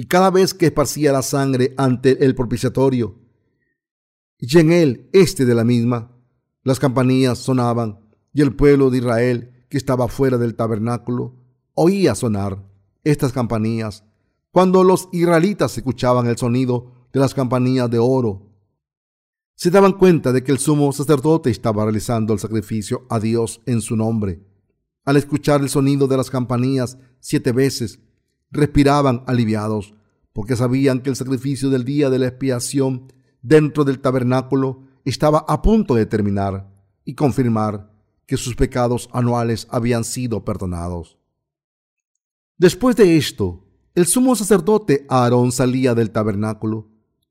[0.01, 3.19] Y cada vez que esparcía la sangre ante el propiciatorio,
[4.39, 6.17] y en él este de la misma,
[6.63, 8.01] las campanillas sonaban,
[8.33, 11.37] y el pueblo de Israel que estaba fuera del tabernáculo
[11.75, 12.67] oía sonar
[13.05, 14.03] estas campanillas.
[14.51, 18.49] Cuando los israelitas escuchaban el sonido de las campanillas de oro,
[19.55, 23.83] se daban cuenta de que el sumo sacerdote estaba realizando el sacrificio a Dios en
[23.83, 24.41] su nombre.
[25.05, 28.01] Al escuchar el sonido de las campanillas siete veces,
[28.51, 29.95] respiraban aliviados,
[30.33, 35.63] porque sabían que el sacrificio del día de la expiación dentro del tabernáculo estaba a
[35.63, 36.71] punto de terminar
[37.05, 37.91] y confirmar
[38.27, 41.19] que sus pecados anuales habían sido perdonados.
[42.59, 46.89] Después de esto, el sumo sacerdote Aarón salía del tabernáculo,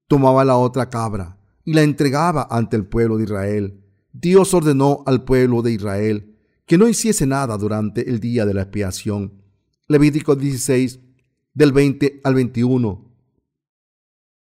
[0.07, 3.83] tomaba la otra cabra y la entregaba ante el pueblo de Israel.
[4.11, 8.63] Dios ordenó al pueblo de Israel que no hiciese nada durante el día de la
[8.63, 9.41] expiación.
[9.87, 10.99] Levítico 16,
[11.53, 13.05] del 20 al 21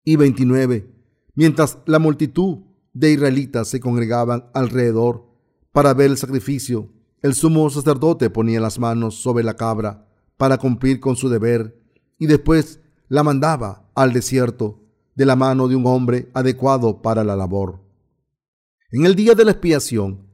[0.05, 0.91] y 29,
[1.35, 2.59] mientras la multitud
[2.93, 5.27] de israelitas se congregaban alrededor
[5.73, 6.91] para ver el sacrificio,
[7.23, 11.81] el sumo sacerdote ponía las manos sobre la cabra para cumplir con su deber
[12.19, 14.81] y después la mandaba al desierto
[15.15, 17.81] de la mano de un hombre adecuado para la labor.
[18.91, 20.27] En el día de la expiación,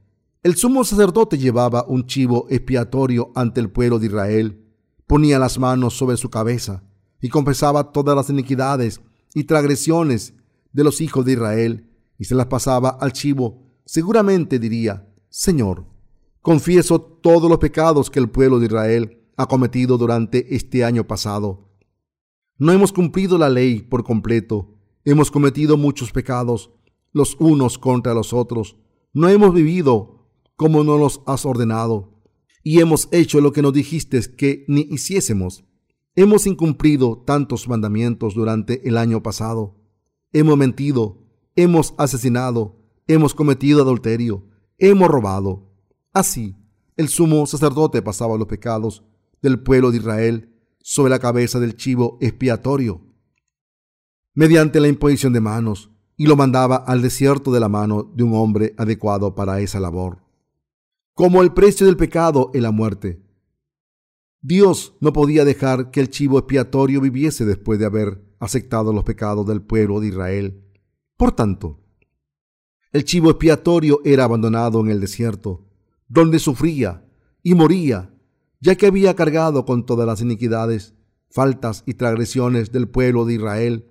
[0.43, 4.70] el sumo sacerdote llevaba un chivo expiatorio ante el pueblo de Israel,
[5.11, 6.85] ponía las manos sobre su cabeza
[7.21, 9.01] y confesaba todas las iniquidades
[9.35, 10.35] y transgresiones
[10.73, 15.85] de los hijos de Israel y se las pasaba al chivo, seguramente diría, Señor,
[16.43, 21.69] confieso todos los pecados que el pueblo de Israel ha cometido durante este año pasado.
[22.57, 26.71] No hemos cumplido la ley por completo, hemos cometido muchos pecados,
[27.13, 28.77] los unos contra los otros,
[29.13, 32.20] no hemos vivido como no los has ordenado,
[32.63, 35.65] y hemos hecho lo que nos dijiste que ni hiciésemos.
[36.15, 39.77] Hemos incumplido tantos mandamientos durante el año pasado.
[40.33, 41.25] Hemos mentido,
[41.57, 44.45] hemos asesinado, hemos cometido adulterio,
[44.79, 45.73] hemos robado.
[46.13, 46.57] Así,
[46.97, 49.05] el sumo sacerdote pasaba los pecados
[49.41, 53.03] del pueblo de Israel sobre la cabeza del chivo expiatorio,
[54.35, 58.35] mediante la imposición de manos, y lo mandaba al desierto de la mano de un
[58.35, 60.19] hombre adecuado para esa labor.
[61.15, 63.23] Como el precio del pecado es la muerte,
[64.43, 69.47] Dios no podía dejar que el chivo expiatorio viviese después de haber aceptado los pecados
[69.47, 70.65] del pueblo de Israel.
[71.17, 71.81] Por tanto,
[72.93, 75.69] el chivo expiatorio era abandonado en el desierto,
[76.09, 77.07] donde sufría
[77.43, 78.15] y moría,
[78.61, 80.95] ya que había cargado con todas las iniquidades,
[81.31, 83.91] faltas y transgresiones del pueblo de Israel.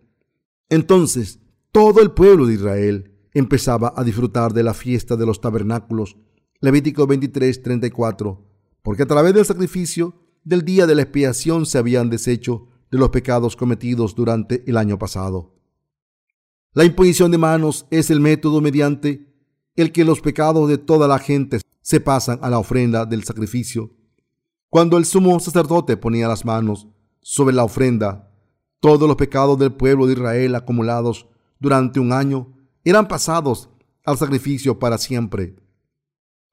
[0.67, 1.39] Entonces,
[1.71, 6.17] todo el pueblo de Israel empezaba a disfrutar de la fiesta de los tabernáculos.
[6.62, 8.45] Levítico 23, 34,
[8.82, 13.10] porque a través del sacrificio del día de la expiación se habían deshecho de los
[13.10, 15.56] pecados cometidos durante el año pasado.
[16.74, 19.26] La imposición de manos es el método mediante
[19.78, 23.95] el que los pecados de toda la gente se pasan a la ofrenda del sacrificio.
[24.69, 26.89] Cuando el sumo sacerdote ponía las manos
[27.22, 28.34] sobre la ofrenda,
[28.82, 31.26] todos los pecados del pueblo de Israel acumulados
[31.58, 33.69] durante un año eran pasados
[34.04, 35.56] al sacrificio para siempre.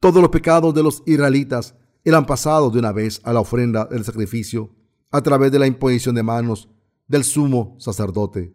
[0.00, 4.04] Todos los pecados de los israelitas eran pasados de una vez a la ofrenda del
[4.04, 4.70] sacrificio
[5.10, 6.68] a través de la imposición de manos
[7.08, 8.54] del sumo sacerdote.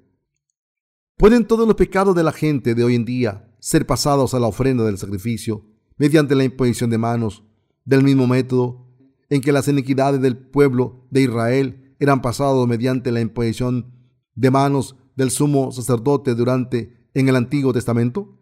[1.17, 4.47] ¿Pueden todos los pecados de la gente de hoy en día ser pasados a la
[4.47, 5.65] ofrenda del sacrificio
[5.97, 7.43] mediante la imposición de manos
[7.85, 8.87] del mismo método
[9.29, 13.93] en que las iniquidades del pueblo de Israel eran pasados mediante la imposición
[14.35, 18.39] de manos del sumo sacerdote durante en el Antiguo Testamento?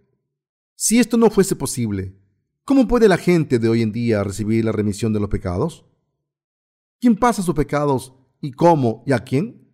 [0.75, 2.18] Si esto no fuese posible,
[2.69, 5.87] ¿Cómo puede la gente de hoy en día recibir la remisión de los pecados?
[6.99, 9.73] ¿Quién pasa sus pecados y cómo y a quién?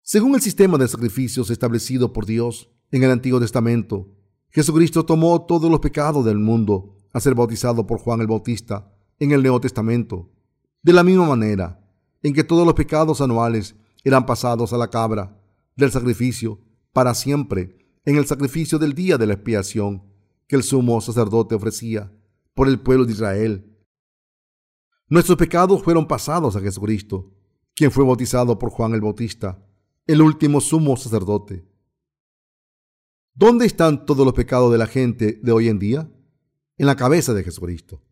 [0.00, 4.06] Según el sistema de sacrificios establecido por Dios en el Antiguo Testamento,
[4.50, 9.32] Jesucristo tomó todos los pecados del mundo a ser bautizado por Juan el Bautista en
[9.32, 10.30] el Nuevo Testamento,
[10.80, 11.84] de la misma manera
[12.22, 15.42] en que todos los pecados anuales eran pasados a la cabra
[15.74, 16.60] del sacrificio
[16.92, 20.13] para siempre en el sacrificio del día de la expiación
[20.46, 22.12] que el sumo sacerdote ofrecía
[22.54, 23.76] por el pueblo de Israel.
[25.08, 27.32] Nuestros pecados fueron pasados a Jesucristo,
[27.74, 29.64] quien fue bautizado por Juan el Bautista,
[30.06, 31.66] el último sumo sacerdote.
[33.34, 36.10] ¿Dónde están todos los pecados de la gente de hoy en día?
[36.76, 38.02] En la cabeza de Jesucristo.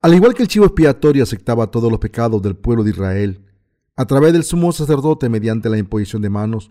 [0.00, 3.44] Al igual que el chivo expiatorio aceptaba todos los pecados del pueblo de Israel,
[3.96, 6.70] a través del sumo sacerdote mediante la imposición de manos,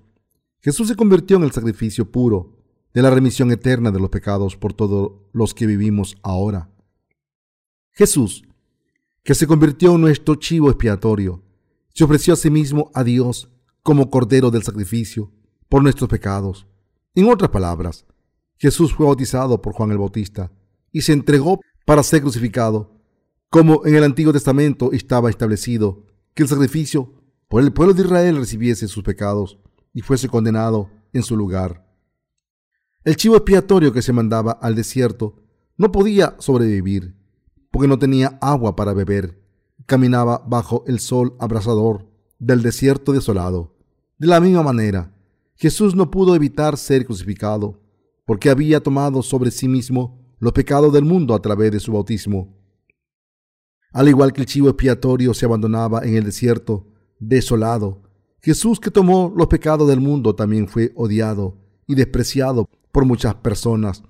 [0.59, 2.54] Jesús se convirtió en el sacrificio puro
[2.95, 6.69] de la remisión eterna de los pecados por todos los que vivimos ahora.
[7.91, 8.43] Jesús,
[9.21, 11.43] que se convirtió en nuestro chivo expiatorio,
[11.93, 13.49] se ofreció a sí mismo a Dios
[13.84, 15.29] como cordero del sacrificio
[15.67, 16.67] por nuestros pecados.
[17.15, 18.05] En otras palabras,
[18.55, 20.53] Jesús fue bautizado por Juan el Bautista
[20.93, 22.97] y se entregó para ser crucificado,
[23.49, 27.13] como en el Antiguo Testamento estaba establecido que el sacrificio
[27.49, 29.60] por el pueblo de Israel recibiese sus pecados
[29.93, 31.84] y fuese condenado en su lugar.
[33.05, 35.35] El chivo expiatorio que se mandaba al desierto
[35.77, 37.15] no podía sobrevivir
[37.69, 39.43] porque no tenía agua para beber.
[39.85, 43.75] Caminaba bajo el sol abrasador del desierto desolado.
[44.17, 45.13] De la misma manera,
[45.55, 47.79] Jesús no pudo evitar ser crucificado
[48.25, 52.57] porque había tomado sobre sí mismo los pecados del mundo a través de su bautismo.
[53.93, 56.87] Al igual que el chivo expiatorio se abandonaba en el desierto
[57.19, 58.01] desolado,
[58.41, 64.03] Jesús que tomó los pecados del mundo también fue odiado y despreciado por muchas personas.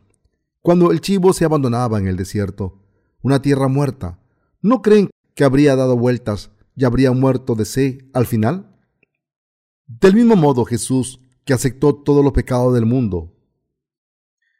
[0.62, 2.84] Cuando el chivo se abandonaba en el desierto,
[3.24, 4.20] una tierra muerta,
[4.62, 8.78] ¿no creen que habría dado vueltas y habría muerto de sed al final?
[9.88, 13.34] Del mismo modo Jesús, que aceptó todos los pecados del mundo,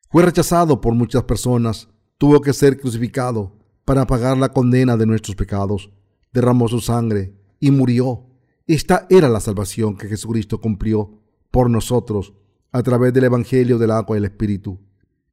[0.10, 5.36] fue rechazado por muchas personas, tuvo que ser crucificado para pagar la condena de nuestros
[5.36, 5.92] pecados,
[6.34, 8.26] derramó su sangre y murió.
[8.66, 12.34] Esta era la salvación que Jesucristo cumplió por nosotros
[12.76, 14.78] a través del Evangelio del agua y Espíritu.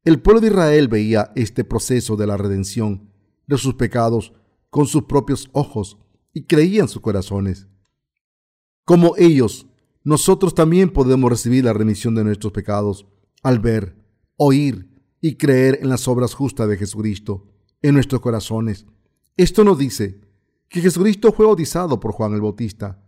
[0.04, 3.10] El pueblo de Israel veía este proceso de la redención
[3.48, 4.32] de sus pecados
[4.70, 5.98] con sus propios ojos
[6.32, 7.66] y creía en sus corazones.
[8.84, 9.66] Como ellos,
[10.04, 13.08] nosotros también podemos recibir la remisión de nuestros pecados
[13.42, 13.96] al ver
[14.36, 14.88] oír
[15.20, 17.50] y creer en las obras justas de Jesucristo
[17.82, 18.86] en nuestros corazones.
[19.36, 20.20] Esto nos dice
[20.68, 23.04] que Jesucristo fue bautizado por Juan el Bautista,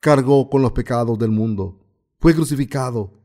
[0.00, 1.86] cargó con los pecados del mundo,
[2.18, 3.15] fue crucificado,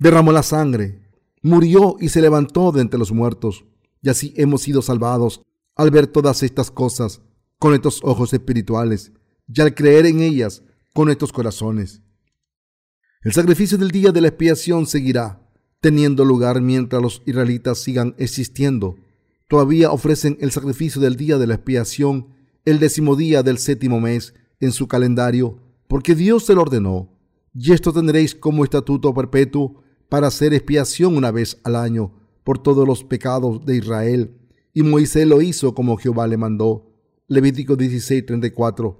[0.00, 0.98] derramó la sangre,
[1.42, 3.64] murió y se levantó de entre los muertos,
[4.02, 5.42] y así hemos sido salvados
[5.76, 7.20] al ver todas estas cosas
[7.58, 9.12] con estos ojos espirituales
[9.46, 10.62] y al creer en ellas
[10.94, 12.02] con estos corazones.
[13.22, 15.46] El sacrificio del día de la expiación seguirá
[15.80, 18.96] teniendo lugar mientras los israelitas sigan existiendo.
[19.48, 22.28] Todavía ofrecen el sacrificio del día de la expiación
[22.64, 25.58] el décimo día del séptimo mes en su calendario,
[25.88, 27.10] porque Dios se lo ordenó.
[27.52, 32.12] Y esto tendréis como estatuto perpetuo para hacer expiación una vez al año
[32.44, 34.36] por todos los pecados de Israel.
[34.74, 36.92] Y Moisés lo hizo como Jehová le mandó.
[37.28, 38.98] Levítico 16:34.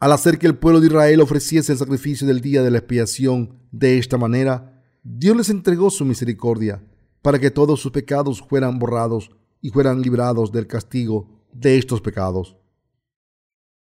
[0.00, 3.60] Al hacer que el pueblo de Israel ofreciese el sacrificio del día de la expiación
[3.72, 6.84] de esta manera, Dios les entregó su misericordia
[7.22, 12.56] para que todos sus pecados fueran borrados y fueran librados del castigo de estos pecados.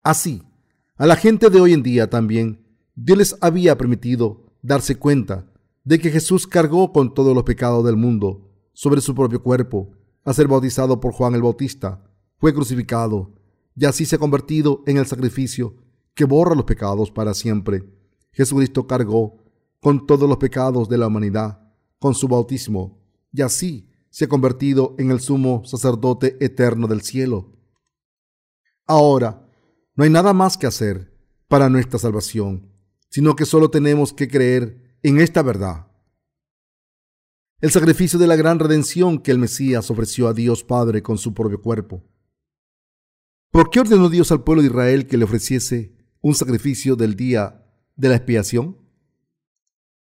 [0.02, 0.44] Así,
[0.96, 2.66] a la gente de hoy en día también,
[2.96, 5.53] Dios les había permitido darse cuenta
[5.84, 9.92] de que Jesús cargó con todos los pecados del mundo sobre su propio cuerpo,
[10.24, 12.04] a ser bautizado por Juan el Bautista,
[12.38, 13.34] fue crucificado
[13.76, 15.76] y así se ha convertido en el sacrificio
[16.14, 17.84] que borra los pecados para siempre.
[18.32, 19.44] Jesucristo cargó
[19.80, 21.60] con todos los pecados de la humanidad
[22.00, 27.54] con su bautismo, y así se ha convertido en el sumo sacerdote eterno del cielo.
[28.86, 29.50] Ahora,
[29.96, 31.18] no hay nada más que hacer
[31.48, 32.70] para nuestra salvación,
[33.10, 35.88] sino que solo tenemos que creer en esta verdad.
[37.62, 41.34] El sacrificio de la gran redención que el Mesías ofreció a Dios Padre con su
[41.34, 42.04] propio cuerpo.
[43.52, 47.64] ¿Por qué ordenó Dios al pueblo de Israel que le ofreciese un sacrificio del día
[47.96, 48.84] de la expiación?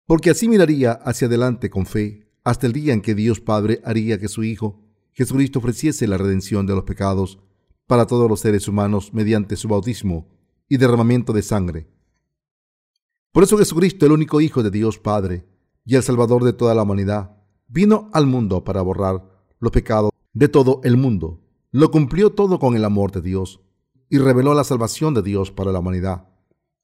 [0.09, 4.19] porque así miraría hacia adelante con fe hasta el día en que Dios Padre haría
[4.19, 7.39] que su Hijo Jesucristo ofreciese la redención de los pecados
[7.87, 10.27] para todos los seres humanos mediante su bautismo
[10.67, 11.89] y derramamiento de sangre.
[13.33, 15.47] Por eso Jesucristo, el único Hijo de Dios Padre
[15.85, 17.37] y el Salvador de toda la humanidad,
[17.69, 19.23] vino al mundo para borrar
[19.61, 21.41] los pecados de todo el mundo.
[21.71, 23.61] Lo cumplió todo con el amor de Dios
[24.09, 26.29] y reveló la salvación de Dios para la humanidad.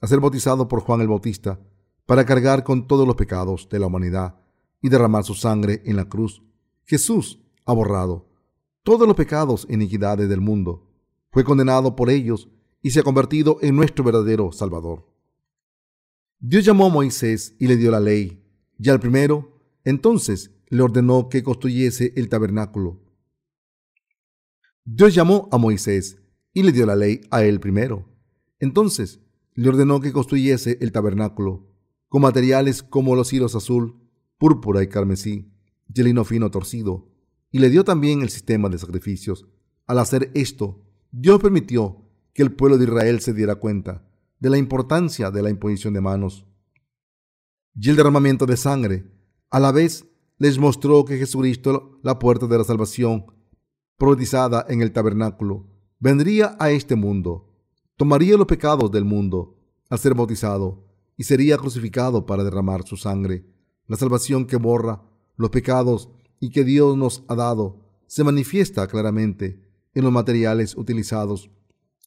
[0.00, 1.58] A ser bautizado por Juan el Bautista,
[2.06, 4.36] para cargar con todos los pecados de la humanidad
[4.82, 6.42] y derramar su sangre en la cruz.
[6.84, 8.28] Jesús ha borrado
[8.82, 10.86] todos los pecados e iniquidades del mundo.
[11.30, 12.50] Fue condenado por ellos
[12.82, 15.13] y se ha convertido en nuestro verdadero Salvador.
[16.46, 18.44] Dios llamó a Moisés y le dio la ley,
[18.78, 23.00] y al primero, entonces, le ordenó que construyese el tabernáculo.
[24.84, 26.20] Dios llamó a Moisés
[26.52, 28.14] y le dio la ley a él primero.
[28.58, 29.20] Entonces,
[29.54, 31.72] le ordenó que construyese el tabernáculo
[32.10, 35.50] con materiales como los hilos azul, púrpura y carmesí,
[35.94, 37.10] y el lino fino torcido,
[37.50, 39.48] y le dio también el sistema de sacrificios.
[39.86, 44.06] Al hacer esto, Dios permitió que el pueblo de Israel se diera cuenta
[44.44, 46.44] de la importancia de la imposición de manos
[47.74, 49.10] y el derramamiento de sangre.
[49.48, 53.24] A la vez, les mostró que Jesucristo, la puerta de la salvación,
[53.96, 55.66] profetizada en el tabernáculo,
[55.98, 57.54] vendría a este mundo,
[57.96, 59.56] tomaría los pecados del mundo
[59.88, 60.84] al ser bautizado
[61.16, 63.46] y sería crucificado para derramar su sangre.
[63.86, 65.04] La salvación que borra
[65.36, 71.50] los pecados y que Dios nos ha dado se manifiesta claramente en los materiales utilizados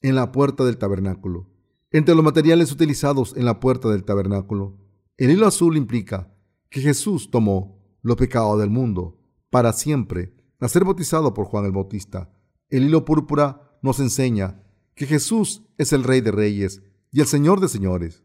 [0.04, 1.57] en la puerta del tabernáculo.
[1.92, 4.78] Entre los materiales utilizados en la puerta del tabernáculo,
[5.16, 6.34] el hilo azul implica
[6.70, 11.72] que Jesús tomó los pecados del mundo para siempre al ser bautizado por Juan el
[11.72, 12.30] Bautista.
[12.70, 14.64] El hilo púrpura nos enseña
[14.96, 16.82] que Jesús es el Rey de Reyes
[17.12, 18.24] y el Señor de Señores,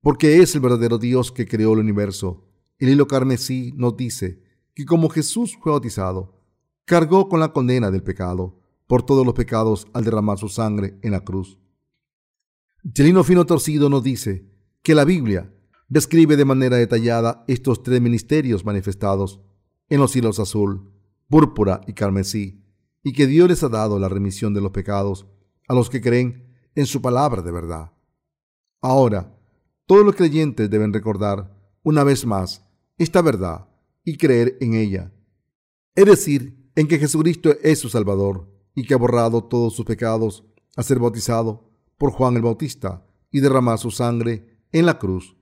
[0.00, 2.48] porque es el verdadero Dios que creó el universo.
[2.78, 4.42] El hilo carmesí nos dice
[4.74, 6.42] que como Jesús fue bautizado,
[6.84, 11.12] cargó con la condena del pecado por todos los pecados al derramar su sangre en
[11.12, 11.61] la cruz.
[12.90, 14.50] Chelino Fino Torcido nos dice
[14.82, 15.54] que la Biblia
[15.88, 19.40] describe de manera detallada estos tres ministerios manifestados
[19.88, 20.92] en los hilos azul,
[21.28, 22.66] púrpura y carmesí,
[23.04, 25.28] y que Dios les ha dado la remisión de los pecados
[25.68, 27.92] a los que creen en su palabra de verdad.
[28.80, 29.38] Ahora,
[29.86, 32.66] todos los creyentes deben recordar una vez más
[32.98, 33.68] esta verdad
[34.02, 35.12] y creer en ella,
[35.94, 40.44] es decir, en que Jesucristo es su Salvador y que ha borrado todos sus pecados
[40.74, 45.36] a ser bautizado por Juan el Bautista y derramar su sangre en la cruz,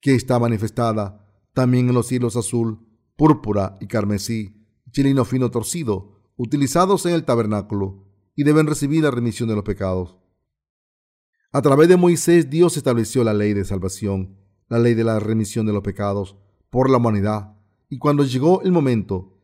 [0.00, 2.86] que está manifestada también en los hilos azul,
[3.16, 9.48] púrpura y carmesí, chilino fino torcido, utilizados en el tabernáculo, y deben recibir la remisión
[9.48, 10.16] de los pecados.
[11.52, 14.38] A través de Moisés Dios estableció la ley de salvación,
[14.68, 16.36] la ley de la remisión de los pecados
[16.70, 17.58] por la humanidad,
[17.90, 19.38] y cuando llegó el momento,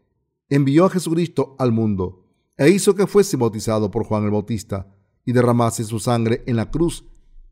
[0.48, 2.24] envió a Jesucristo al mundo
[2.56, 4.92] e hizo que fuese bautizado por Juan el Bautista
[5.28, 7.04] y derramase su sangre en la cruz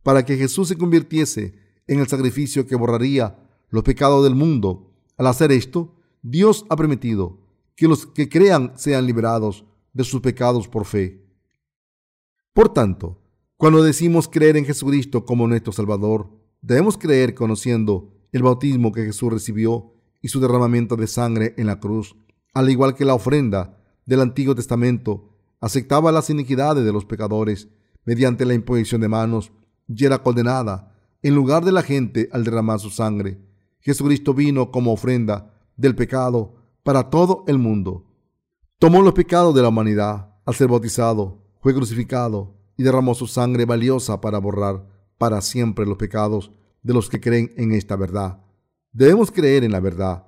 [0.03, 4.95] para que Jesús se convirtiese en el sacrificio que borraría los pecados del mundo.
[5.19, 7.39] Al hacer esto, Dios ha permitido
[7.75, 11.23] que los que crean sean liberados de sus pecados por fe.
[12.55, 13.21] Por tanto,
[13.59, 16.31] cuando decimos creer en Jesucristo como nuestro Salvador,
[16.63, 21.79] debemos creer conociendo el bautismo que Jesús recibió y su derramamiento de sangre en la
[21.79, 22.17] cruz,
[22.55, 27.69] al igual que la ofrenda del Antiguo Testamento aceptaba las iniquidades de los pecadores
[28.05, 29.53] mediante la imposición de manos
[29.89, 30.93] y era condenada
[31.23, 33.41] en lugar de la gente al derramar su sangre.
[33.81, 38.07] Jesucristo vino como ofrenda del pecado para todo el mundo.
[38.79, 43.65] Tomó los pecados de la humanidad al ser bautizado, fue crucificado y derramó su sangre
[43.65, 44.87] valiosa para borrar
[45.19, 46.53] para siempre los pecados
[46.83, 48.41] de los que creen en esta verdad.
[48.93, 50.27] Debemos creer en la verdad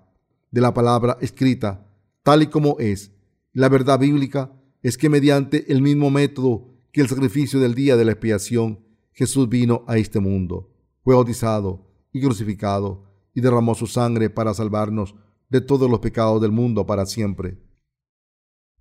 [0.51, 1.87] de la palabra escrita
[2.23, 3.13] tal y como es
[3.53, 4.53] la verdad bíblica
[4.83, 8.81] es que mediante el mismo método que el sacrificio del día de la expiación,
[9.13, 10.73] Jesús vino a este mundo,
[11.03, 13.05] fue bautizado y crucificado
[13.35, 15.15] y derramó su sangre para salvarnos
[15.49, 17.59] de todos los pecados del mundo para siempre.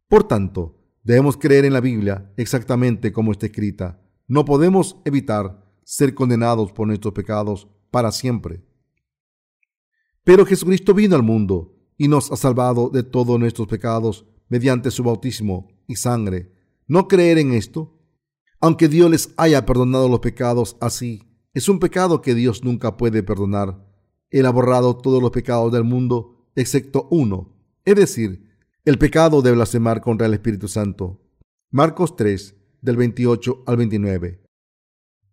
[0.07, 4.01] Por tanto, debemos creer en la Biblia exactamente como está escrita.
[4.27, 8.63] No podemos evitar ser condenados por nuestros pecados para siempre.
[10.23, 15.03] Pero Jesucristo vino al mundo y nos ha salvado de todos nuestros pecados mediante su
[15.03, 16.51] bautismo y sangre.
[16.87, 17.97] No creer en esto,
[18.59, 21.23] aunque Dios les haya perdonado los pecados así,
[21.53, 23.83] es un pecado que Dios nunca puede perdonar.
[24.29, 28.47] Él ha borrado todos los pecados del mundo, excepto uno, es decir,
[28.85, 31.21] el pecado de blasfemar contra el Espíritu Santo.
[31.71, 34.43] Marcos 3, del 28 al 29.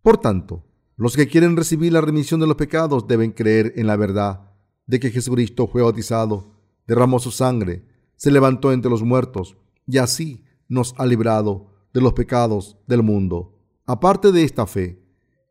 [0.02, 0.64] Por tanto,
[0.96, 4.52] los que quieren recibir la remisión de los pecados deben creer en la verdad
[4.86, 6.52] de que Jesucristo fue bautizado,
[6.86, 7.84] derramó su sangre,
[8.16, 13.58] se levantó entre los muertos y así nos ha librado de los pecados del mundo.
[13.86, 15.02] Aparte de esta fe,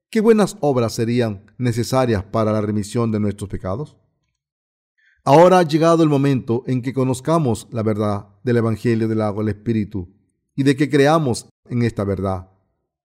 [0.10, 3.98] ¿qué buenas obras serían necesarias para la remisión de nuestros pecados?
[5.24, 9.56] Ahora ha llegado el momento en que conozcamos la verdad del Evangelio del agua del
[9.56, 10.14] Espíritu
[10.56, 12.50] y de que creamos en esta verdad.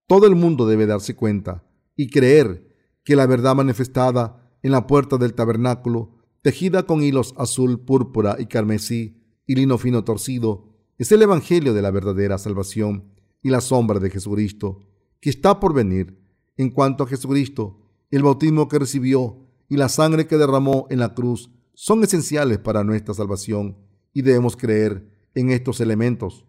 [0.05, 1.63] Todo el mundo debe darse cuenta
[1.95, 7.79] y creer que la verdad manifestada en la puerta del tabernáculo, tejida con hilos azul,
[7.79, 10.68] púrpura y carmesí, y lino fino torcido,
[10.99, 13.05] es el Evangelio de la verdadera salvación
[13.41, 14.85] y la sombra de Jesucristo,
[15.21, 16.19] que está por venir.
[16.57, 17.79] En cuanto a Jesucristo,
[18.11, 22.83] el bautismo que recibió y la sangre que derramó en la cruz son esenciales para
[22.83, 23.77] nuestra salvación
[24.13, 26.45] y debemos creer en estos elementos.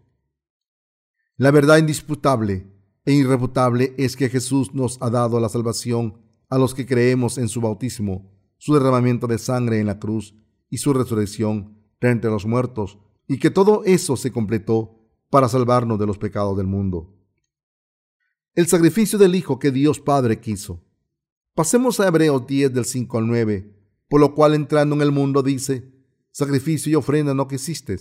[1.37, 2.67] La verdad indisputable
[3.05, 6.17] e irrefutable es que Jesús nos ha dado la salvación
[6.49, 10.35] a los que creemos en su bautismo, su derramamiento de sangre en la cruz
[10.69, 12.97] y su resurrección entre los muertos,
[13.31, 17.15] y que todo eso se completó para salvarnos de los pecados del mundo.
[18.55, 20.83] El sacrificio del Hijo que Dios Padre quiso.
[21.55, 23.73] Pasemos a Hebreos 10 del 5 al 9,
[24.09, 25.93] por lo cual entrando en el mundo dice,
[26.29, 27.97] sacrificio y ofrenda no quisiste,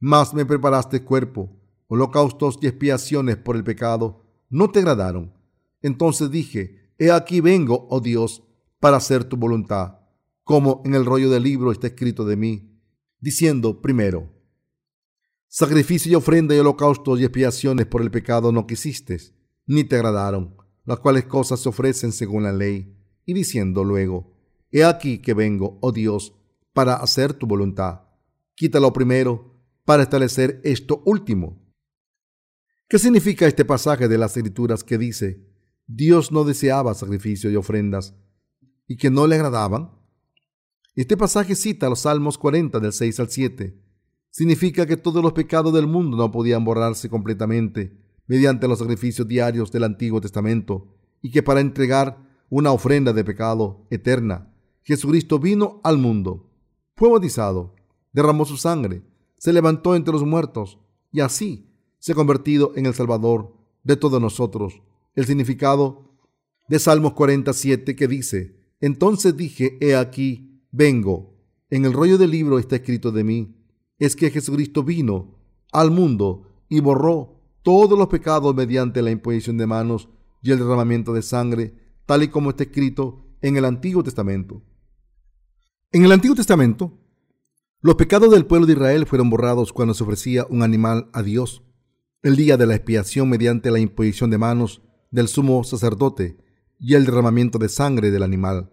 [0.00, 1.54] mas me preparaste cuerpo,
[1.88, 5.34] holocaustos y expiaciones por el pecado, no te agradaron.
[5.82, 8.42] Entonces dije, he aquí vengo, oh Dios,
[8.80, 9.98] para hacer tu voluntad,
[10.44, 12.73] como en el rollo del libro está escrito de mí
[13.24, 14.30] diciendo primero,
[15.48, 19.18] Sacrificio y ofrenda y holocaustos y expiaciones por el pecado no quisiste,
[19.66, 22.94] ni te agradaron, las cuales cosas se ofrecen según la ley,
[23.24, 24.36] y diciendo luego,
[24.70, 26.34] He aquí que vengo, oh Dios,
[26.74, 28.02] para hacer tu voluntad.
[28.56, 31.64] Quítalo primero, para establecer esto último.
[32.88, 35.48] ¿Qué significa este pasaje de las Escrituras que dice,
[35.86, 38.14] Dios no deseaba sacrificios y ofrendas,
[38.86, 40.03] y que no le agradaban?
[40.96, 43.76] Este pasaje cita los Salmos 40 del 6 al 7.
[44.30, 49.72] Significa que todos los pecados del mundo no podían borrarse completamente mediante los sacrificios diarios
[49.72, 52.18] del Antiguo Testamento y que para entregar
[52.48, 56.48] una ofrenda de pecado eterna, Jesucristo vino al mundo,
[56.94, 57.74] fue bautizado,
[58.12, 59.02] derramó su sangre,
[59.36, 60.78] se levantó entre los muertos
[61.10, 64.80] y así se ha convertido en el Salvador de todos nosotros.
[65.16, 66.14] El significado
[66.68, 71.38] de Salmos 47 que dice, entonces dije, he aquí, vengo.
[71.70, 73.56] En el rollo del libro está escrito de mí,
[73.98, 75.38] es que Jesucristo vino
[75.72, 80.08] al mundo y borró todos los pecados mediante la imposición de manos
[80.42, 81.74] y el derramamiento de sangre,
[82.06, 84.62] tal y como está escrito en el Antiguo Testamento.
[85.92, 86.98] En el Antiguo Testamento,
[87.80, 91.62] los pecados del pueblo de Israel fueron borrados cuando se ofrecía un animal a Dios,
[92.22, 96.36] el día de la expiación mediante la imposición de manos del sumo sacerdote
[96.80, 98.72] y el derramamiento de sangre del animal.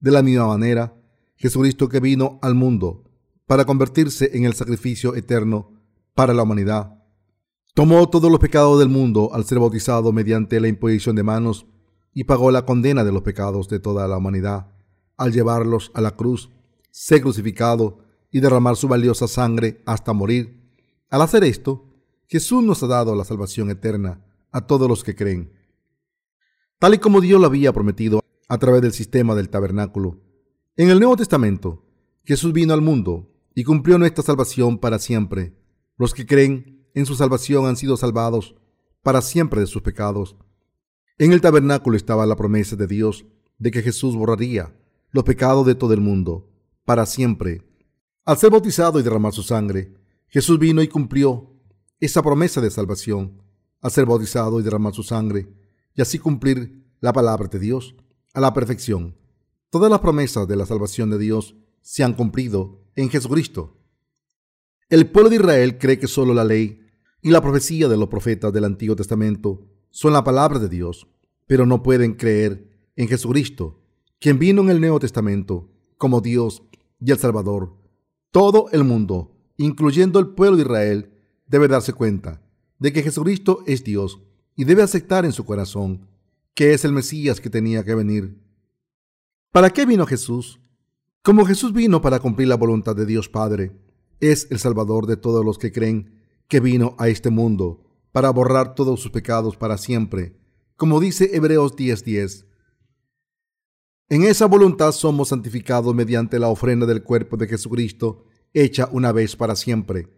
[0.00, 0.99] De la misma manera,
[1.40, 3.04] Jesucristo que vino al mundo
[3.46, 5.72] para convertirse en el sacrificio eterno
[6.14, 7.02] para la humanidad,
[7.72, 11.64] tomó todos los pecados del mundo al ser bautizado mediante la imposición de manos
[12.12, 14.66] y pagó la condena de los pecados de toda la humanidad
[15.16, 16.50] al llevarlos a la cruz,
[16.90, 20.60] ser crucificado y derramar su valiosa sangre hasta morir.
[21.08, 21.86] Al hacer esto,
[22.26, 25.54] Jesús nos ha dado la salvación eterna a todos los que creen.
[26.78, 30.20] Tal y como Dios lo había prometido a través del sistema del tabernáculo.
[30.76, 31.84] En el Nuevo Testamento,
[32.24, 35.52] Jesús vino al mundo y cumplió nuestra salvación para siempre.
[35.96, 38.54] Los que creen en su salvación han sido salvados
[39.02, 40.36] para siempre de sus pecados.
[41.18, 43.26] En el tabernáculo estaba la promesa de Dios
[43.58, 44.74] de que Jesús borraría
[45.10, 46.48] los pecados de todo el mundo
[46.84, 47.66] para siempre.
[48.24, 49.94] Al ser bautizado y derramar su sangre,
[50.28, 51.52] Jesús vino y cumplió
[51.98, 53.42] esa promesa de salvación
[53.80, 55.48] al ser bautizado y derramar su sangre
[55.94, 57.96] y así cumplir la palabra de Dios
[58.34, 59.16] a la perfección.
[59.70, 63.78] Todas las promesas de la salvación de Dios se han cumplido en Jesucristo.
[64.88, 66.80] El pueblo de Israel cree que solo la ley
[67.22, 71.06] y la profecía de los profetas del Antiguo Testamento son la palabra de Dios,
[71.46, 73.80] pero no pueden creer en Jesucristo,
[74.18, 76.64] quien vino en el Nuevo Testamento como Dios
[76.98, 77.76] y el Salvador.
[78.32, 81.12] Todo el mundo, incluyendo el pueblo de Israel,
[81.46, 82.42] debe darse cuenta
[82.80, 84.20] de que Jesucristo es Dios
[84.56, 86.08] y debe aceptar en su corazón
[86.54, 88.39] que es el Mesías que tenía que venir.
[89.52, 90.60] ¿Para qué vino Jesús?
[91.24, 93.72] Como Jesús vino para cumplir la voluntad de Dios Padre,
[94.20, 97.82] es el Salvador de todos los que creen que vino a este mundo
[98.12, 100.36] para borrar todos sus pecados para siempre,
[100.76, 102.46] como dice Hebreos 10:10.
[104.08, 109.34] En esa voluntad somos santificados mediante la ofrenda del cuerpo de Jesucristo, hecha una vez
[109.34, 110.08] para siempre.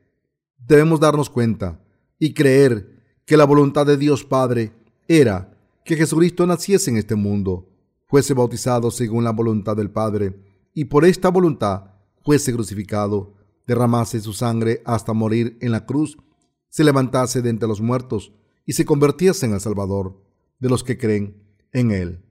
[0.58, 1.82] Debemos darnos cuenta
[2.18, 4.72] y creer que la voluntad de Dios Padre
[5.08, 5.56] era
[5.86, 7.71] que Jesucristo naciese en este mundo,
[8.12, 10.38] fuese bautizado según la voluntad del Padre,
[10.74, 11.92] y por esta voluntad
[12.22, 13.32] fuese crucificado,
[13.66, 16.18] derramase su sangre hasta morir en la cruz,
[16.68, 18.34] se levantase de entre los muertos
[18.66, 20.22] y se convirtiese en el Salvador
[20.58, 21.42] de los que creen
[21.72, 22.22] en Él.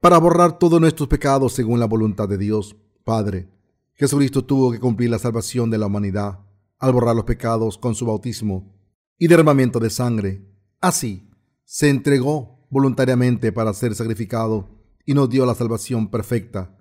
[0.00, 3.48] Para borrar todos nuestros pecados según la voluntad de Dios, Padre,
[3.94, 6.40] Jesucristo tuvo que cumplir la salvación de la humanidad
[6.80, 8.74] al borrar los pecados con su bautismo
[9.18, 10.44] y derramamiento de sangre.
[10.80, 11.30] Así,
[11.64, 14.74] se entregó voluntariamente para ser sacrificado
[15.06, 16.76] y nos dio la salvación perfecta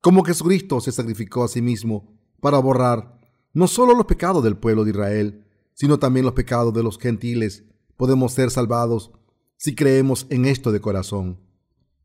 [0.00, 3.20] como Jesucristo se sacrificó a sí mismo para borrar
[3.52, 7.64] no solo los pecados del pueblo de Israel, sino también los pecados de los gentiles,
[7.98, 9.10] podemos ser salvados
[9.58, 11.38] si creemos en esto de corazón.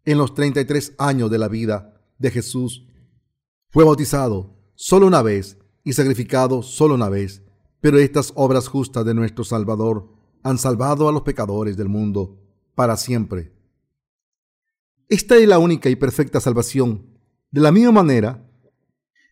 [0.03, 2.85] En los 33 años de la vida de Jesús,
[3.69, 7.43] fue bautizado solo una vez y sacrificado solo una vez,
[7.79, 10.09] pero estas obras justas de nuestro Salvador
[10.43, 12.41] han salvado a los pecadores del mundo
[12.75, 13.54] para siempre.
[15.07, 17.05] Esta es la única y perfecta salvación
[17.51, 18.49] de la misma manera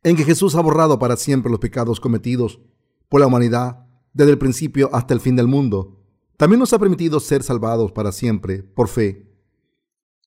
[0.03, 2.59] en que Jesús ha borrado para siempre los pecados cometidos
[3.09, 5.99] por la humanidad desde el principio hasta el fin del mundo,
[6.38, 9.34] también nos ha permitido ser salvados para siempre por fe.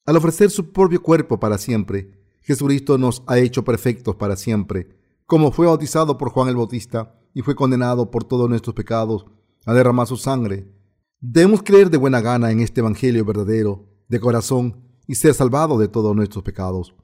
[0.04, 5.52] Al ofrecer su propio cuerpo para siempre, Jesucristo nos ha hecho perfectos para siempre, como
[5.52, 9.26] fue bautizado por Juan el Bautista y fue condenado por todos nuestros pecados
[9.64, 10.72] a derramar su sangre.
[11.20, 15.88] Debemos creer de buena gana en este Evangelio verdadero, de corazón, y ser salvados de
[15.88, 16.94] todos nuestros pecados.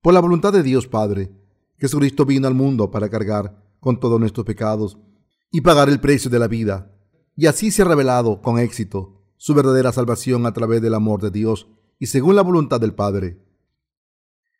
[0.00, 1.32] Por la voluntad de Dios Padre,
[1.76, 4.98] Jesucristo vino al mundo para cargar con todos nuestros pecados
[5.50, 6.92] y pagar el precio de la vida.
[7.36, 11.30] Y así se ha revelado con éxito su verdadera salvación a través del amor de
[11.30, 13.40] Dios y según la voluntad del Padre.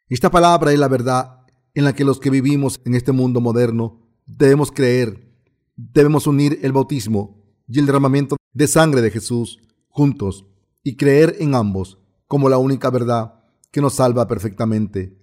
[0.09, 1.41] Esta palabra es la verdad
[1.75, 5.29] en la que los que vivimos en este mundo moderno debemos creer.
[5.77, 10.47] Debemos unir el bautismo y el derramamiento de sangre de Jesús juntos
[10.83, 11.98] y creer en ambos
[12.29, 13.35] como la única verdad
[13.73, 15.19] que nos salva perfectamente.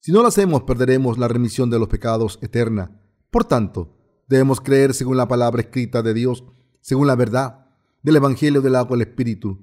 [0.00, 3.00] Si no lo hacemos, perderemos la remisión de los pecados eterna.
[3.30, 3.96] Por tanto,
[4.28, 6.44] debemos creer según la palabra escrita de Dios,
[6.80, 7.66] según la verdad
[8.02, 9.60] del Evangelio del agua y el Espíritu.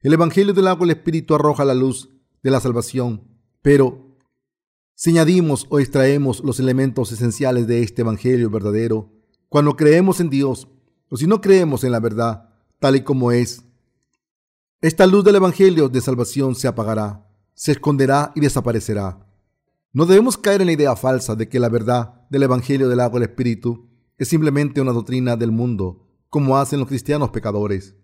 [0.00, 2.10] El Evangelio del agua y el Espíritu arroja la luz
[2.42, 3.24] de la salvación,
[3.60, 4.16] pero
[4.94, 9.12] si añadimos o extraemos los elementos esenciales de este Evangelio verdadero,
[9.48, 10.68] cuando creemos en Dios,
[11.10, 13.65] o si no creemos en la verdad tal y como es,
[14.82, 19.26] esta luz del Evangelio de salvación se apagará, se esconderá y desaparecerá.
[19.92, 23.18] No debemos caer en la idea falsa de que la verdad del Evangelio del agua
[23.18, 27.94] y el Espíritu es simplemente una doctrina del mundo, como hacen los cristianos pecadores.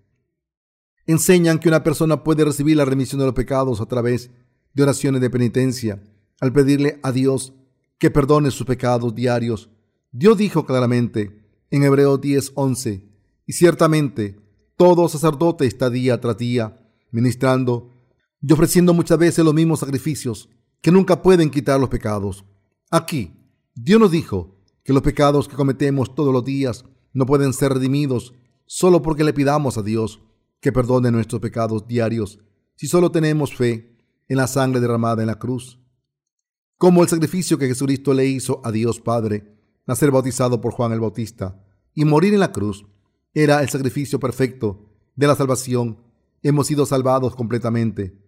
[1.06, 4.30] Enseñan que una persona puede recibir la remisión de los pecados a través
[4.72, 6.02] de oraciones de penitencia,
[6.40, 7.52] al pedirle a Dios
[7.98, 9.68] que perdone sus pecados diarios.
[10.10, 13.04] Dios dijo claramente en Hebreo 10:11,
[13.46, 14.41] y ciertamente
[14.82, 16.76] todo sacerdote está día tras día
[17.12, 17.90] ministrando
[18.40, 20.48] y ofreciendo muchas veces los mismos sacrificios
[20.80, 22.44] que nunca pueden quitar los pecados.
[22.90, 23.30] Aquí,
[23.76, 28.34] Dios nos dijo que los pecados que cometemos todos los días no pueden ser redimidos
[28.66, 30.20] solo porque le pidamos a Dios
[30.58, 32.40] que perdone nuestros pecados diarios
[32.74, 35.78] si solo tenemos fe en la sangre derramada en la cruz.
[36.76, 40.98] Como el sacrificio que Jesucristo le hizo a Dios Padre, nacer bautizado por Juan el
[40.98, 41.64] Bautista
[41.94, 42.84] y morir en la cruz,
[43.34, 45.98] era el sacrificio perfecto de la salvación.
[46.42, 48.18] Hemos sido salvados completamente.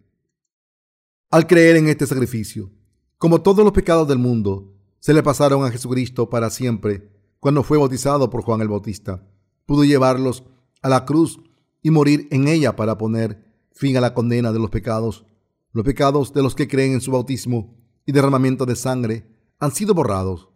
[1.30, 2.70] Al creer en este sacrificio,
[3.18, 7.76] como todos los pecados del mundo, se le pasaron a Jesucristo para siempre cuando fue
[7.76, 9.26] bautizado por Juan el Bautista.
[9.66, 10.44] Pudo llevarlos
[10.80, 11.40] a la cruz
[11.82, 15.26] y morir en ella para poner fin a la condena de los pecados.
[15.72, 17.76] Los pecados de los que creen en su bautismo
[18.06, 19.26] y derramamiento de sangre
[19.58, 20.48] han sido borrados.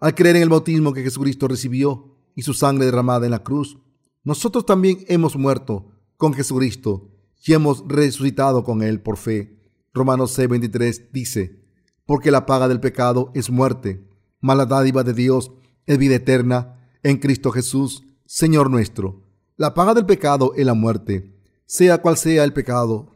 [0.00, 3.78] Al creer en el bautismo que Jesucristo recibió y su sangre derramada en la cruz,
[4.22, 7.10] nosotros también hemos muerto con Jesucristo
[7.44, 9.60] y hemos resucitado con Él por fe.
[9.92, 11.64] Romanos 6:23 dice,
[12.06, 14.08] porque la paga del pecado es muerte,
[14.40, 15.52] mala dádiva de Dios
[15.86, 19.22] es vida eterna en Cristo Jesús, Señor nuestro.
[19.56, 23.14] La paga del pecado es la muerte, sea cual sea el pecado.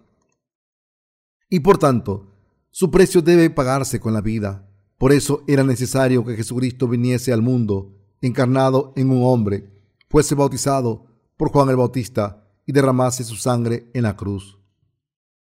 [1.50, 2.34] Y por tanto,
[2.70, 4.68] su precio debe pagarse con la vida.
[4.98, 9.70] Por eso era necesario que Jesucristo viniese al mundo, encarnado en un hombre,
[10.08, 11.06] fuese bautizado
[11.36, 14.58] por Juan el Bautista y derramase su sangre en la cruz.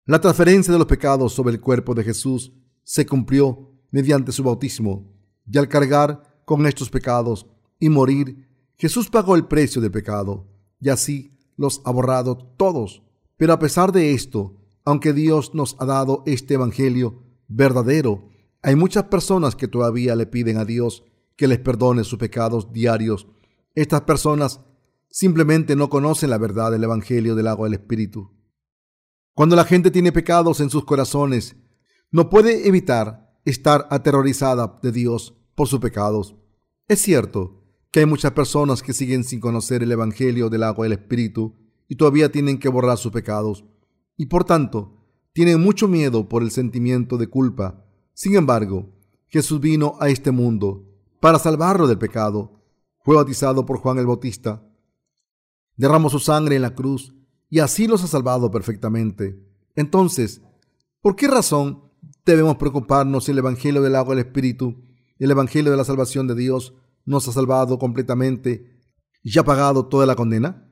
[0.05, 2.51] La transferencia de los pecados sobre el cuerpo de Jesús
[2.83, 5.13] se cumplió mediante su bautismo,
[5.45, 7.45] y al cargar con estos pecados
[7.79, 10.47] y morir, Jesús pagó el precio del pecado,
[10.79, 13.03] y así los ha borrado todos.
[13.37, 14.55] Pero a pesar de esto,
[14.85, 18.29] aunque Dios nos ha dado este Evangelio verdadero,
[18.61, 21.03] hay muchas personas que todavía le piden a Dios
[21.39, 23.25] que les perdone sus pecados diarios.
[23.73, 24.59] Estas personas
[25.09, 28.29] simplemente no conocen la verdad del Evangelio del agua del Espíritu.
[29.33, 31.55] Cuando la gente tiene pecados en sus corazones
[32.11, 36.35] no puede evitar estar aterrorizada de Dios por sus pecados.
[36.89, 40.91] Es cierto que hay muchas personas que siguen sin conocer el Evangelio del agua y
[40.91, 41.55] el Espíritu
[41.87, 43.63] y todavía tienen que borrar sus pecados
[44.17, 47.85] y por tanto tienen mucho miedo por el sentimiento de culpa.
[48.13, 48.93] Sin embargo,
[49.27, 50.88] Jesús vino a este mundo
[51.19, 52.61] para salvarlo del pecado.
[53.03, 54.63] Fue bautizado por Juan el Bautista,
[55.75, 57.15] derramó su sangre en la cruz
[57.49, 59.41] y así los ha salvado perfectamente.
[59.75, 60.41] Entonces,
[61.01, 61.89] ¿por qué razón
[62.25, 64.83] debemos preocuparnos si el Evangelio del agua del Espíritu,
[65.17, 66.73] el Evangelio de la salvación de Dios,
[67.05, 68.83] nos ha salvado completamente
[69.23, 70.69] y ha pagado toda la condena?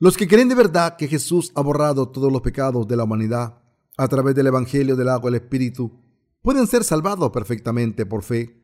[0.00, 3.62] Los que creen de verdad que Jesús ha borrado todos los pecados de la humanidad
[3.96, 6.00] a través del Evangelio del agua del Espíritu
[6.42, 8.63] pueden ser salvados perfectamente por fe,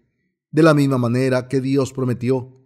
[0.51, 2.57] de la misma manera que Dios prometió.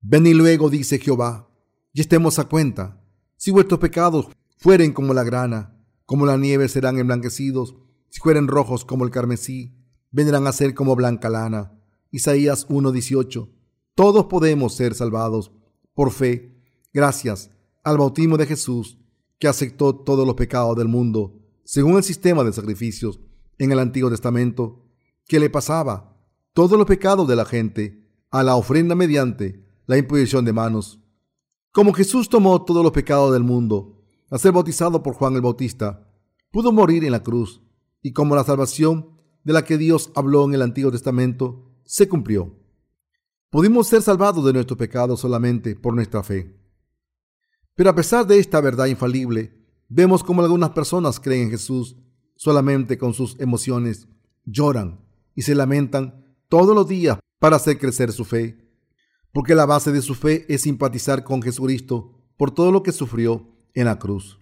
[0.00, 1.48] Venid luego, dice Jehová,
[1.92, 3.00] y estemos a cuenta.
[3.36, 4.28] Si vuestros pecados
[4.58, 7.76] fueren como la grana, como la nieve serán emblanquecidos,
[8.08, 9.74] si fueren rojos como el carmesí,
[10.10, 11.72] vendrán a ser como blanca lana.
[12.10, 13.48] Isaías 1:18.
[13.94, 15.52] Todos podemos ser salvados
[15.94, 17.50] por fe, gracias
[17.84, 18.98] al bautismo de Jesús,
[19.38, 23.20] que aceptó todos los pecados del mundo, según el sistema de sacrificios
[23.58, 24.84] en el Antiguo Testamento,
[25.26, 26.11] que le pasaba
[26.52, 31.00] todos los pecados de la gente a la ofrenda mediante la imposición de manos.
[31.70, 36.08] Como Jesús tomó todos los pecados del mundo a ser bautizado por Juan el Bautista,
[36.50, 37.62] pudo morir en la cruz,
[38.02, 39.10] y como la salvación
[39.44, 42.58] de la que Dios habló en el Antiguo Testamento se cumplió.
[43.50, 46.56] Pudimos ser salvados de nuestro pecado solamente por nuestra fe.
[47.74, 49.54] Pero a pesar de esta verdad infalible,
[49.88, 51.96] vemos como algunas personas creen en Jesús
[52.36, 54.08] solamente con sus emociones,
[54.44, 55.00] lloran
[55.34, 56.21] y se lamentan
[56.52, 58.58] todos los días para hacer crecer su fe,
[59.32, 63.48] porque la base de su fe es simpatizar con Jesucristo por todo lo que sufrió
[63.72, 64.38] en la cruz.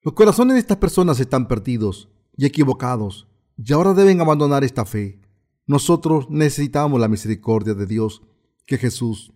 [0.00, 5.20] Los corazones de estas personas están perdidos y equivocados y ahora deben abandonar esta fe.
[5.64, 8.22] Nosotros necesitamos la misericordia de Dios
[8.66, 9.32] que Jesús,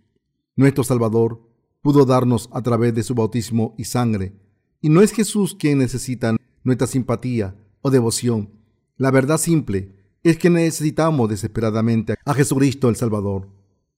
[0.57, 1.41] nuestro Salvador,
[1.83, 4.35] pudo darnos a través de su bautismo y sangre.
[4.81, 6.35] Y no es Jesús quien necesita
[6.65, 8.51] nuestra simpatía o devoción.
[8.97, 9.96] La verdad simple
[10.31, 13.49] es que necesitamos desesperadamente a Jesucristo el Salvador.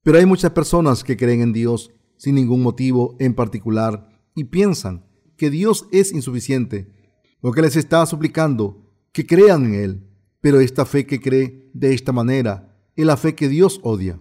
[0.02, 5.06] Pero hay muchas personas que creen en Dios sin ningún motivo en particular y piensan
[5.38, 6.92] que Dios es insuficiente,
[7.40, 10.10] lo que les está suplicando que crean en Él.
[10.40, 14.20] Pero esta fe que cree de esta manera es la fe que Dios odia.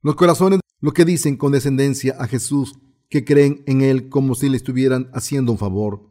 [0.00, 2.78] Los corazones, lo que dicen con descendencia a Jesús,
[3.10, 6.10] que creen en Él como si le estuvieran haciendo un favor,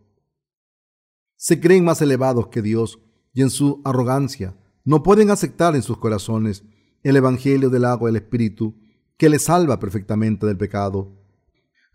[1.38, 3.00] se creen más elevados que Dios
[3.34, 4.56] y en su arrogancia
[4.86, 6.64] no pueden aceptar en sus corazones
[7.04, 8.76] el Evangelio del agua del Espíritu
[9.18, 11.22] que les salva perfectamente del pecado.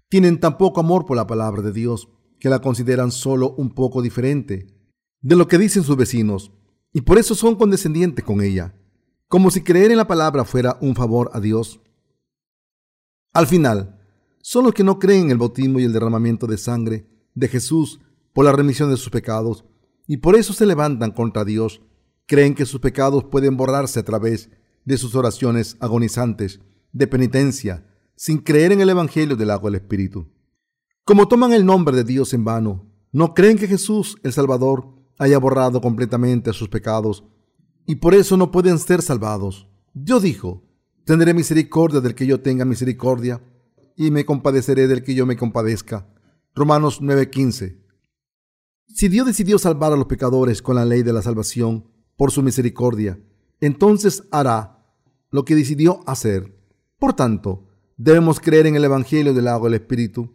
[0.09, 4.03] Tienen tan poco amor por la palabra de Dios que la consideran solo un poco
[4.03, 4.67] diferente
[5.21, 6.53] de lo que dicen sus vecinos
[6.93, 8.75] y por eso son condescendientes con ella,
[9.29, 11.81] como si creer en la palabra fuera un favor a Dios.
[13.33, 14.01] Al final,
[14.43, 18.01] son los que no creen en el bautismo y el derramamiento de sangre de Jesús
[18.33, 19.65] por la remisión de sus pecados
[20.07, 21.83] y por eso se levantan contra Dios.
[22.31, 24.51] Creen que sus pecados pueden borrarse a través
[24.85, 26.61] de sus oraciones agonizantes
[26.93, 30.29] de penitencia, sin creer en el Evangelio del agua del Espíritu.
[31.05, 35.41] Como toman el nombre de Dios en vano, no creen que Jesús, el Salvador, haya
[35.41, 37.25] borrado completamente sus pecados
[37.85, 39.69] y por eso no pueden ser salvados.
[39.93, 40.63] Dios dijo,
[41.05, 43.43] tendré misericordia del que yo tenga misericordia
[43.97, 46.07] y me compadeceré del que yo me compadezca.
[46.55, 47.77] Romanos 9:15.
[48.87, 51.91] Si Dios decidió salvar a los pecadores con la ley de la salvación
[52.21, 53.19] por su misericordia,
[53.63, 54.85] entonces hará
[55.31, 56.55] lo que decidió hacer.
[56.99, 57.67] Por tanto,
[57.97, 60.31] debemos creer en el Evangelio del agua del Espíritu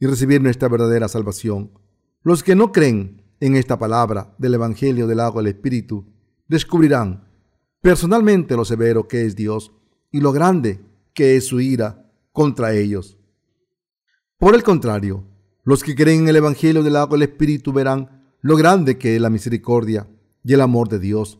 [0.00, 1.70] y recibir nuestra verdadera salvación.
[2.24, 6.12] Los que no creen en esta palabra del Evangelio del agua del Espíritu
[6.48, 7.28] descubrirán
[7.82, 9.70] personalmente lo severo que es Dios
[10.10, 10.80] y lo grande
[11.14, 13.16] que es su ira contra ellos.
[14.38, 15.22] Por el contrario,
[15.62, 19.22] los que creen en el Evangelio del agua del Espíritu verán lo grande que es
[19.22, 20.08] la misericordia
[20.44, 21.38] y el amor de Dios.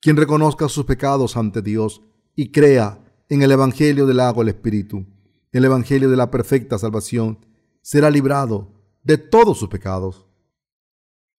[0.00, 2.02] Quien reconozca sus pecados ante Dios
[2.34, 5.04] y crea en el Evangelio del agua del Espíritu,
[5.52, 7.38] el Evangelio de la perfecta salvación,
[7.82, 8.72] será librado
[9.02, 10.26] de todos sus pecados.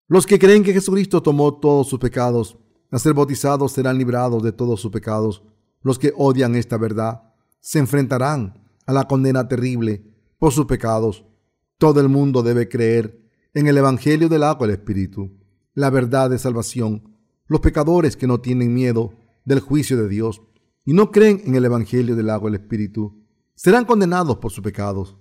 [0.08, 2.58] Los que creen que Jesucristo tomó todos sus pecados,
[2.90, 5.44] a ser bautizados serán librados de todos sus pecados.
[5.82, 10.04] Los que odian esta verdad se enfrentarán a la condena terrible
[10.40, 11.26] por sus pecados
[11.78, 13.22] todo el mundo debe creer
[13.54, 15.37] en el Evangelio del agua del Espíritu,
[15.78, 17.16] la verdad de salvación.
[17.46, 19.14] Los pecadores que no tienen miedo
[19.46, 20.42] del juicio de Dios
[20.84, 23.24] y no creen en el Evangelio del agua del Espíritu
[23.54, 25.16] serán condenados por sus pecados.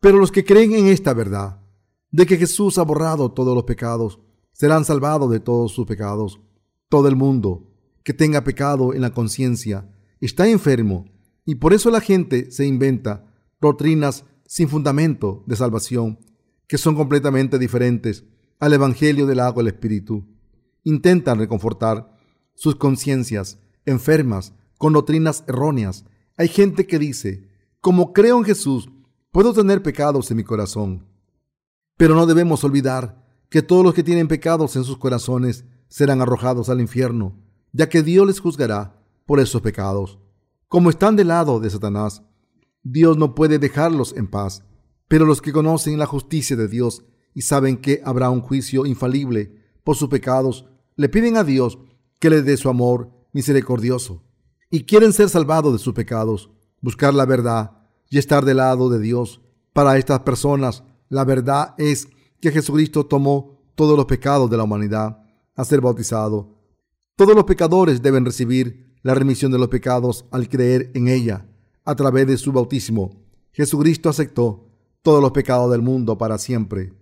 [0.00, 1.62] Pero los que creen en esta verdad,
[2.10, 4.20] de que Jesús ha borrado todos los pecados,
[4.52, 6.38] serán salvados de todos sus pecados.
[6.90, 7.72] Todo el mundo
[8.04, 9.90] que tenga pecado en la conciencia
[10.20, 11.06] está enfermo
[11.46, 16.18] y por eso la gente se inventa doctrinas sin fundamento de salvación,
[16.66, 18.26] que son completamente diferentes
[18.58, 20.24] al Evangelio del agua del Espíritu.
[20.84, 22.16] Intentan reconfortar
[22.54, 26.04] sus conciencias enfermas con doctrinas erróneas.
[26.36, 27.48] Hay gente que dice,
[27.80, 28.88] como creo en Jesús,
[29.30, 31.06] puedo tener pecados en mi corazón.
[31.96, 36.68] Pero no debemos olvidar que todos los que tienen pecados en sus corazones serán arrojados
[36.68, 37.38] al infierno,
[37.72, 40.18] ya que Dios les juzgará por esos pecados.
[40.68, 42.22] Como están del lado de Satanás,
[42.82, 44.64] Dios no puede dejarlos en paz.
[45.08, 47.04] Pero los que conocen la justicia de Dios
[47.36, 50.64] y saben que habrá un juicio infalible por sus pecados,
[50.96, 51.78] le piden a Dios
[52.18, 54.22] que les dé su amor misericordioso
[54.70, 57.72] y quieren ser salvados de sus pecados, buscar la verdad
[58.08, 59.42] y estar del lado de Dios.
[59.74, 62.08] Para estas personas, la verdad es
[62.40, 65.22] que Jesucristo tomó todos los pecados de la humanidad
[65.54, 66.56] a ser bautizado.
[67.16, 71.46] Todos los pecadores deben recibir la remisión de los pecados al creer en ella
[71.84, 73.22] a través de su bautismo,
[73.52, 74.68] Jesucristo aceptó
[75.02, 76.92] todos los pecados del mundo para siempre.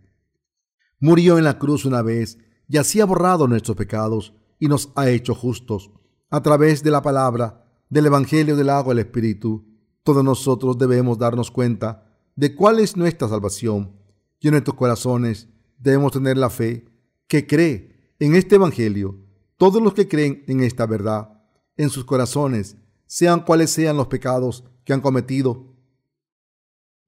[1.01, 2.39] Murió en la cruz una vez
[2.69, 5.91] y así ha borrado nuestros pecados y nos ha hecho justos.
[6.31, 9.65] A través de la palabra, del Evangelio del agua y el Espíritu,
[10.03, 13.93] todos nosotros debemos darnos cuenta de cuál es nuestra salvación
[14.41, 16.87] y en nuestros corazones debemos tener la fe
[17.29, 19.19] que cree en este Evangelio.
[19.57, 21.43] Todos los que creen en esta verdad
[21.77, 22.77] en sus corazones
[23.07, 25.75] sean cuales sean los pecados que han cometido,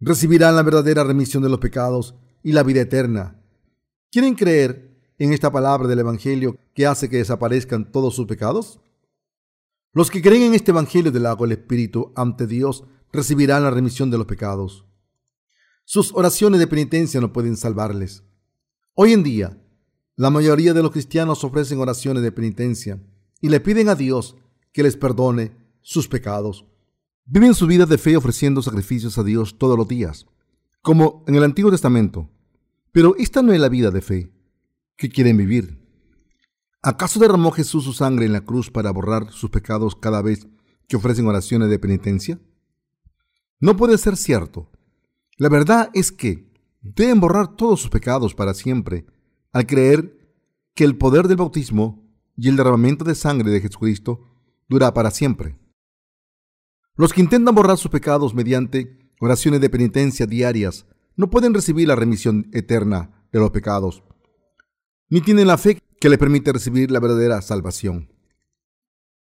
[0.01, 3.36] recibirán la verdadera remisión de los pecados y la vida eterna.
[4.17, 8.81] ¿Quieren creer en esta palabra del Evangelio que hace que desaparezcan todos sus pecados?
[9.93, 14.11] Los que creen en este Evangelio del agua del Espíritu ante Dios recibirán la remisión
[14.11, 14.87] de los pecados.
[15.85, 18.23] Sus oraciones de penitencia no pueden salvarles.
[18.95, 19.63] Hoy en día,
[20.15, 22.99] la mayoría de los cristianos ofrecen oraciones de penitencia
[23.43, 24.35] y le piden a Dios
[24.73, 25.53] que les perdone
[25.83, 26.65] sus pecados.
[27.27, 30.25] Viven su vida de fe ofreciendo sacrificios a Dios todos los días,
[30.81, 32.31] como en el Antiguo Testamento.
[32.97, 34.33] Pero esta no es la vida de fe
[34.97, 35.79] que quieren vivir.
[36.81, 40.49] ¿Acaso derramó Jesús su sangre en la cruz para borrar sus pecados cada vez
[40.89, 42.41] que ofrecen oraciones de penitencia?
[43.61, 44.71] No puede ser cierto.
[45.37, 49.05] La verdad es que deben borrar todos sus pecados para siempre
[49.53, 50.33] al creer
[50.75, 52.03] que el poder del bautismo
[52.35, 54.25] y el derramamiento de sangre de Jesucristo
[54.71, 55.59] dura para siempre.
[56.95, 60.87] Los que intentan borrar sus pecados mediante oraciones de penitencia diarias
[61.17, 64.03] no pueden recibir la remisión eterna de los pecados,
[65.09, 68.13] ni tienen la fe que les permite recibir la verdadera salvación.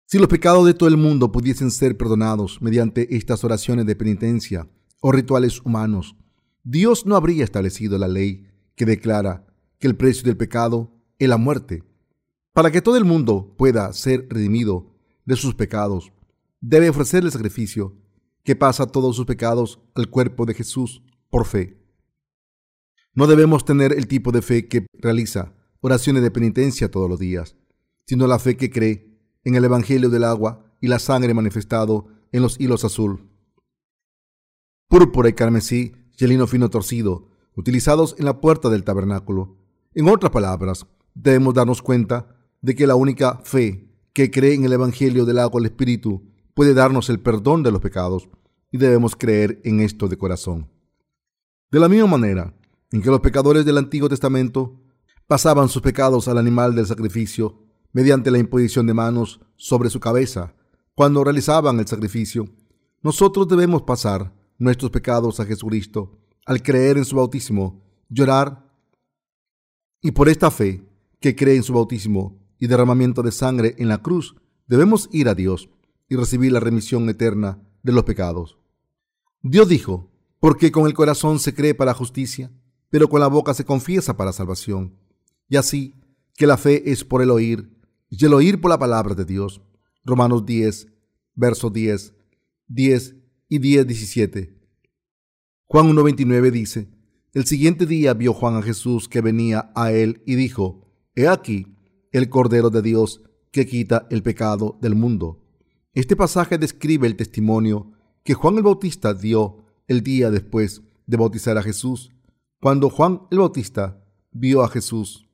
[0.07, 4.69] Si los pecados de todo el mundo pudiesen ser perdonados mediante estas oraciones de penitencia
[5.01, 6.17] o rituales humanos,
[6.65, 9.47] Dios no habría establecido la ley que declara
[9.79, 11.85] que el precio del pecado es la muerte.
[12.53, 16.11] Para que todo el mundo pueda ser redimido de sus pecados,
[16.61, 17.95] debe ofrecer el sacrificio
[18.43, 21.79] que pasa todos sus pecados al cuerpo de Jesús por fe.
[23.15, 27.57] No debemos tener el tipo de fe que realiza oraciones de penitencia todos los días,
[28.07, 32.43] sino la fe que cree en el Evangelio del agua y la sangre manifestado en
[32.43, 33.29] los hilos azul,
[34.89, 39.57] púrpura y carmesí y el lino fino torcido, utilizados en la puerta del tabernáculo.
[39.95, 44.73] En otras palabras, debemos darnos cuenta de que la única fe que cree en el
[44.73, 46.23] Evangelio del agua y el Espíritu
[46.55, 48.29] puede darnos el perdón de los pecados
[48.71, 50.69] y debemos creer en esto de corazón.
[51.71, 52.55] De la misma manera
[52.93, 54.81] en que los pecadores del Antiguo Testamento
[55.27, 57.63] pasaban sus pecados al animal del sacrificio
[57.93, 60.55] mediante la imposición de manos sobre su cabeza
[60.99, 62.49] cuando realizaban el sacrificio,
[63.03, 68.69] nosotros debemos pasar nuestros pecados a Jesucristo al creer en su bautismo, llorar
[70.01, 70.83] y por esta fe
[71.21, 74.35] que cree en su bautismo y derramamiento de sangre en la cruz,
[74.67, 75.71] debemos ir a Dios
[76.09, 78.59] y recibir la remisión eterna de los pecados.
[79.41, 80.11] Dios dijo,
[80.41, 82.51] porque con el corazón se cree para justicia,
[82.91, 84.97] pero con la boca se confiesa para salvación.
[85.49, 85.95] Y así
[86.37, 87.77] que la fe es por el oír,
[88.09, 89.61] y el oír por la palabra de Dios.
[90.05, 90.89] Romanos 10,
[91.35, 92.15] versos 10,
[92.69, 93.17] 10
[93.49, 94.59] y 10, 17.
[95.67, 96.89] Juan 1.29 dice,
[97.35, 101.77] El siguiente día vio Juan a Jesús que venía a él y dijo, He aquí
[102.13, 105.45] el Cordero de Dios que quita el pecado del mundo.
[105.93, 107.93] Este pasaje describe el testimonio
[108.25, 112.13] que Juan el Bautista dio el día después de bautizar a Jesús.
[112.61, 115.29] Cuando Juan el Bautista vio a Jesús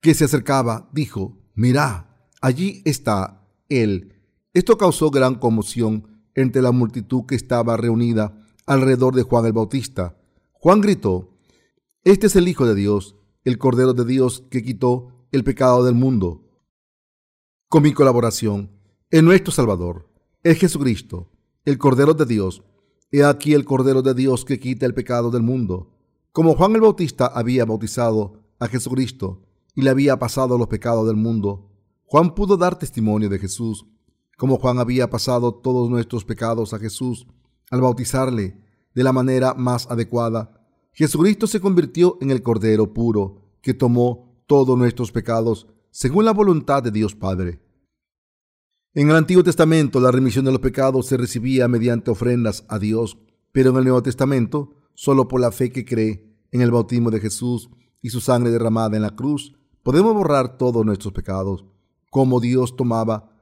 [0.00, 4.22] que se acercaba, dijo, Mirá, allí está él.
[4.52, 10.16] Esto causó gran conmoción entre la multitud que estaba reunida alrededor de Juan el Bautista.
[10.52, 11.38] Juan gritó,
[12.04, 15.94] Este es el Hijo de Dios, el Cordero de Dios que quitó el pecado del
[15.94, 16.42] mundo.
[17.68, 18.70] Con mi colaboración,
[19.10, 20.08] en nuestro Salvador,
[20.42, 21.32] es Jesucristo,
[21.64, 22.62] el Cordero de Dios.
[23.16, 25.90] He aquí el Cordero de Dios que quita el pecado del mundo.
[26.32, 29.40] Como Juan el Bautista había bautizado a Jesucristo
[29.74, 31.70] y le había pasado los pecados del mundo,
[32.04, 33.86] Juan pudo dar testimonio de Jesús.
[34.36, 37.26] Como Juan había pasado todos nuestros pecados a Jesús
[37.70, 38.60] al bautizarle
[38.94, 44.76] de la manera más adecuada, Jesucristo se convirtió en el Cordero puro que tomó todos
[44.76, 47.62] nuestros pecados según la voluntad de Dios Padre.
[48.98, 53.18] En el Antiguo Testamento la remisión de los pecados se recibía mediante ofrendas a Dios,
[53.52, 57.20] pero en el Nuevo Testamento solo por la fe que cree en el bautismo de
[57.20, 57.68] Jesús
[58.00, 61.66] y su sangre derramada en la cruz, podemos borrar todos nuestros pecados,
[62.10, 63.36] como Dios tomaba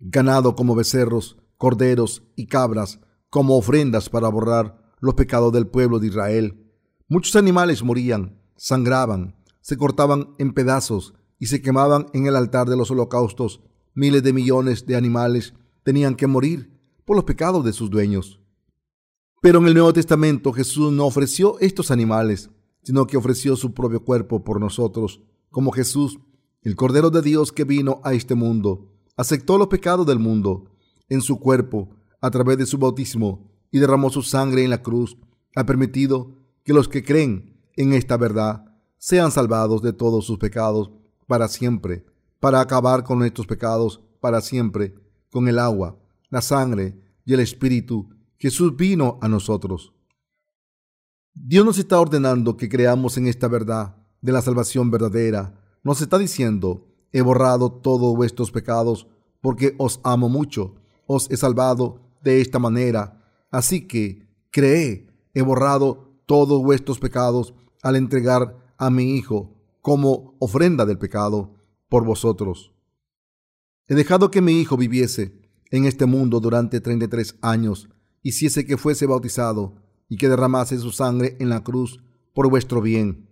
[0.00, 2.98] ganado como becerros, corderos y cabras
[3.30, 6.72] como ofrendas para borrar los pecados del pueblo de Israel.
[7.06, 12.76] Muchos animales morían, sangraban, se cortaban en pedazos y se quemaban en el altar de
[12.76, 13.60] los holocaustos.
[13.94, 16.70] Miles de millones de animales tenían que morir
[17.04, 18.40] por los pecados de sus dueños.
[19.40, 22.50] Pero en el Nuevo Testamento Jesús no ofreció estos animales,
[22.82, 25.20] sino que ofreció su propio cuerpo por nosotros,
[25.50, 26.18] como Jesús,
[26.62, 30.70] el Cordero de Dios que vino a este mundo, aceptó los pecados del mundo
[31.08, 31.90] en su cuerpo
[32.20, 35.16] a través de su bautismo y derramó su sangre en la cruz,
[35.54, 38.64] ha permitido que los que creen en esta verdad
[38.98, 40.90] sean salvados de todos sus pecados
[41.26, 42.04] para siempre,
[42.42, 44.96] para acabar con nuestros pecados para siempre,
[45.30, 45.96] con el agua,
[46.28, 49.92] la sangre y el Espíritu, Jesús vino a nosotros.
[51.32, 55.54] Dios nos está ordenando que creamos en esta verdad de la salvación verdadera.
[55.84, 59.06] Nos está diciendo, he borrado todos vuestros pecados
[59.40, 60.74] porque os amo mucho.
[61.06, 63.22] Os he salvado de esta manera.
[63.52, 70.84] Así que cree, he borrado todos vuestros pecados al entregar a mi Hijo como ofrenda
[70.84, 71.61] del pecado
[71.92, 72.72] por vosotros.
[73.86, 75.38] He dejado que mi Hijo viviese
[75.70, 77.90] en este mundo durante 33 años,
[78.22, 79.74] hiciese que fuese bautizado
[80.08, 83.28] y que derramase su sangre en la cruz por vuestro bien.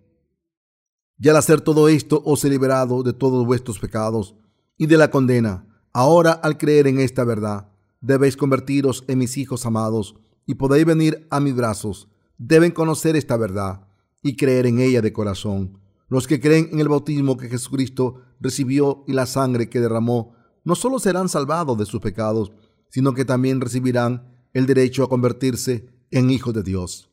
[1.18, 4.34] Y al hacer todo esto os he liberado de todos vuestros pecados
[4.76, 5.66] y de la condena.
[5.94, 11.26] Ahora, al creer en esta verdad, debéis convertiros en mis hijos amados y podéis venir
[11.30, 12.08] a mis brazos.
[12.36, 13.88] Deben conocer esta verdad
[14.22, 15.79] y creer en ella de corazón.
[16.10, 20.34] Los que creen en el bautismo que Jesucristo recibió y la sangre que derramó,
[20.64, 22.52] no solo serán salvados de sus pecados,
[22.88, 27.10] sino que también recibirán el derecho a convertirse en hijos de Dios.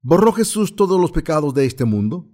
[0.00, 2.26] ¿Borró Jesús todos los pecados de este mundo?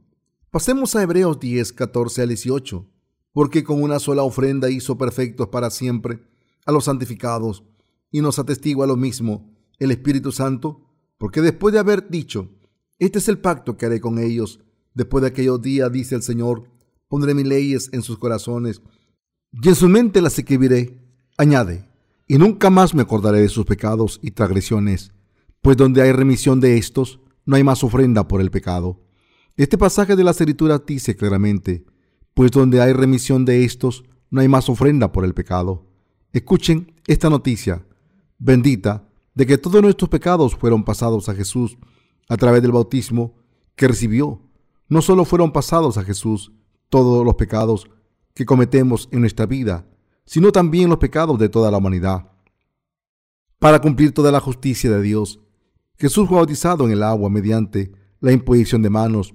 [0.52, 2.86] Pasemos a Hebreos 10, 14 al 18,
[3.32, 6.22] porque con una sola ofrenda hizo perfectos para siempre
[6.64, 7.64] a los santificados,
[8.12, 10.86] y nos atestigua lo mismo el Espíritu Santo,
[11.18, 12.48] porque después de haber dicho,
[13.00, 14.60] este es el pacto que haré con ellos,
[14.94, 16.64] después de aquellos días, dice el Señor,
[17.08, 18.80] pondré mis leyes en sus corazones,
[19.52, 21.00] y en su mente las escribiré.
[21.36, 21.88] Añade,
[22.26, 25.12] y nunca más me acordaré de sus pecados y transgresiones,
[25.60, 29.00] pues donde hay remisión de estos, no hay más ofrenda por el pecado.
[29.56, 31.84] Este pasaje de la escritura dice claramente,
[32.34, 35.86] pues donde hay remisión de estos, no hay más ofrenda por el pecado.
[36.32, 37.86] Escuchen esta noticia
[38.38, 41.78] bendita de que todos nuestros pecados fueron pasados a Jesús
[42.28, 43.36] a través del bautismo
[43.76, 44.40] que recibió.
[44.88, 46.52] No solo fueron pasados a Jesús
[46.88, 47.88] todos los pecados
[48.34, 49.86] que cometemos en nuestra vida,
[50.24, 52.30] sino también los pecados de toda la humanidad.
[53.58, 55.40] Para cumplir toda la justicia de Dios,
[55.96, 59.34] Jesús fue bautizado en el agua mediante la imposición de manos,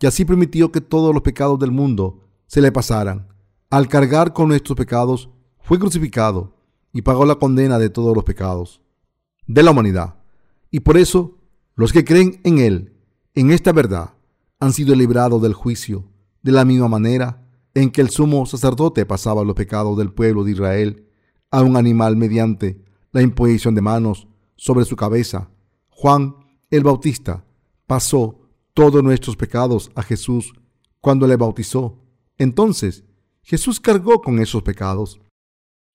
[0.00, 3.28] y así permitió que todos los pecados del mundo se le pasaran.
[3.70, 5.30] Al cargar con nuestros pecados,
[5.60, 6.54] fue crucificado
[6.92, 8.80] y pagó la condena de todos los pecados
[9.46, 10.16] de la humanidad.
[10.70, 11.38] Y por eso
[11.74, 12.94] los que creen en Él,
[13.34, 14.14] en esta verdad,
[14.58, 16.08] han sido librados del juicio,
[16.42, 20.52] de la misma manera en que el sumo sacerdote pasaba los pecados del pueblo de
[20.52, 21.06] Israel
[21.50, 22.82] a un animal mediante
[23.12, 25.50] la imposición de manos sobre su cabeza.
[25.88, 26.36] Juan
[26.70, 27.44] el Bautista
[27.86, 28.40] pasó
[28.74, 30.52] todos nuestros pecados a Jesús
[31.00, 32.02] cuando le bautizó.
[32.38, 33.04] Entonces
[33.42, 35.20] Jesús cargó con esos pecados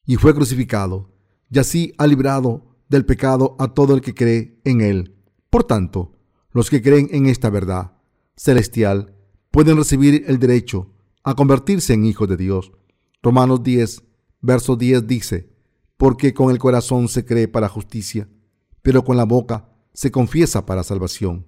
[0.06, 1.12] y fue crucificado,
[1.50, 5.16] y así ha librado del pecado a todo el que cree en él.
[5.50, 6.14] Por tanto,
[6.52, 7.94] los que creen en esta verdad
[8.42, 9.16] celestial
[9.52, 10.90] pueden recibir el derecho
[11.24, 12.72] a convertirse en hijos de Dios.
[13.22, 14.02] Romanos 10,
[14.42, 15.54] verso 10 dice,
[15.96, 18.28] porque con el corazón se cree para justicia,
[18.82, 21.46] pero con la boca se confiesa para salvación.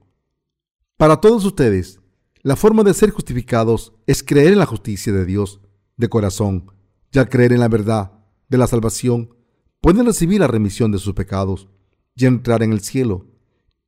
[0.96, 2.00] Para todos ustedes,
[2.44, 5.62] la forma de ser justificados es creer en la justicia de Dios
[5.98, 6.72] de corazón,
[7.12, 8.12] ya creer en la verdad
[8.50, 9.36] de la salvación,
[9.82, 11.70] pueden recibir la remisión de sus pecados
[12.16, 13.26] y entrar en el cielo.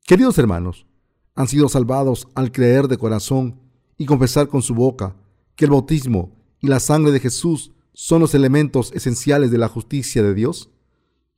[0.07, 0.87] Queridos hermanos,
[1.35, 3.59] han sido salvados al creer de corazón
[3.97, 5.15] y confesar con su boca
[5.55, 10.23] que el bautismo y la sangre de Jesús son los elementos esenciales de la justicia
[10.23, 10.69] de Dios,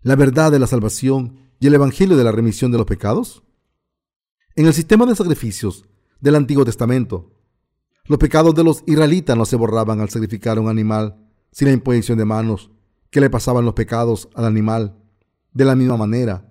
[0.01, 3.43] la verdad de la salvación y el evangelio de la remisión de los pecados.
[4.55, 5.85] En el sistema de sacrificios
[6.19, 7.31] del Antiguo Testamento,
[8.05, 11.17] los pecados de los israelitas no se borraban al sacrificar un animal
[11.51, 12.71] sin la imposición de manos
[13.09, 14.97] que le pasaban los pecados al animal.
[15.53, 16.49] De la misma manera,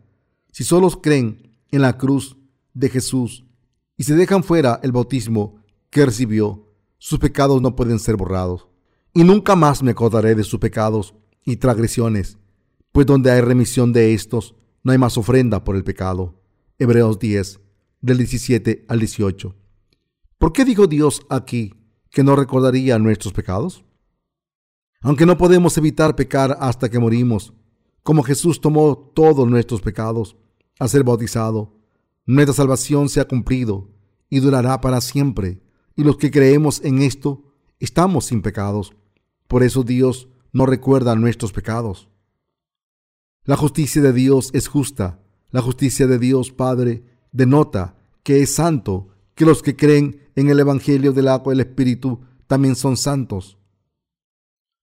[0.51, 2.36] si solo creen en la cruz
[2.77, 3.45] de Jesús
[3.97, 8.69] y se dejan fuera el bautismo que recibió, sus pecados no pueden ser borrados.
[9.15, 11.15] Y nunca más me acordaré de sus pecados
[11.45, 12.39] y transgresiones,
[12.93, 16.43] pues donde hay remisión de estos, no hay más ofrenda por el pecado.
[16.79, 17.61] Hebreos 10,
[18.03, 19.55] del 17 al 18.
[20.37, 21.73] ¿Por qué dijo Dios aquí
[22.11, 23.85] que no recordaría nuestros pecados?
[25.01, 27.55] Aunque no podemos evitar pecar hasta que morimos,
[28.03, 30.37] como Jesús tomó todos nuestros pecados
[30.79, 31.76] a ser bautizado,
[32.27, 33.89] nuestra salvación se ha cumplido
[34.29, 35.63] y durará para siempre.
[35.95, 37.45] Y los que creemos en esto,
[37.79, 38.95] estamos sin pecados.
[39.47, 42.09] Por eso Dios no recuerda nuestros pecados.
[43.45, 45.21] La justicia de Dios es justa.
[45.51, 50.59] La justicia de Dios Padre denota que es santo, que los que creen en el
[50.59, 53.57] Evangelio del agua y Espíritu también son santos.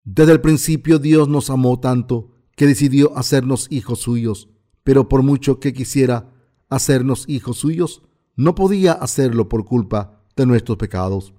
[0.06, 4.50] Desde el principio Dios nos amó tanto que decidió hacernos hijos suyos,
[4.84, 6.33] pero por mucho que quisiera
[6.70, 8.04] hacernos hijos suyos,
[8.36, 11.34] no podía hacerlo por culpa de nuestros pecados.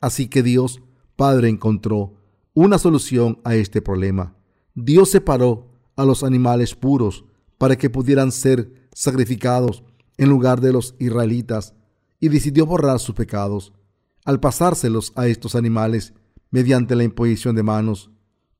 [0.00, 0.82] Así que Dios
[1.16, 2.14] Padre encontró
[2.52, 4.36] una solución a este problema,
[4.74, 7.24] Dios separó a los animales puros
[7.56, 9.82] para que pudieran ser sacrificados
[10.18, 11.74] en lugar de los israelitas
[12.20, 13.72] y decidió borrar sus pecados
[14.24, 16.12] al pasárselos a estos animales
[16.50, 18.10] mediante la imposición de manos,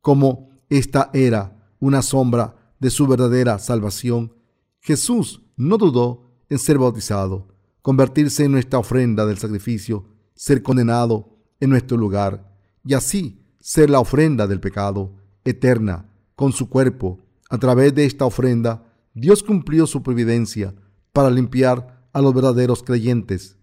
[0.01, 4.35] como esta era una sombra de su verdadera salvación.
[4.81, 7.49] Jesús no dudó en ser bautizado,
[7.83, 12.53] convertirse en nuestra ofrenda del sacrificio, ser condenado en nuestro lugar
[12.85, 15.13] y así ser la ofrenda del pecado
[15.45, 17.19] eterna con su cuerpo.
[17.49, 20.75] A través de esta ofrenda, Dios cumplió su providencia
[21.13, 23.57] para limpiar a los verdaderos creyentes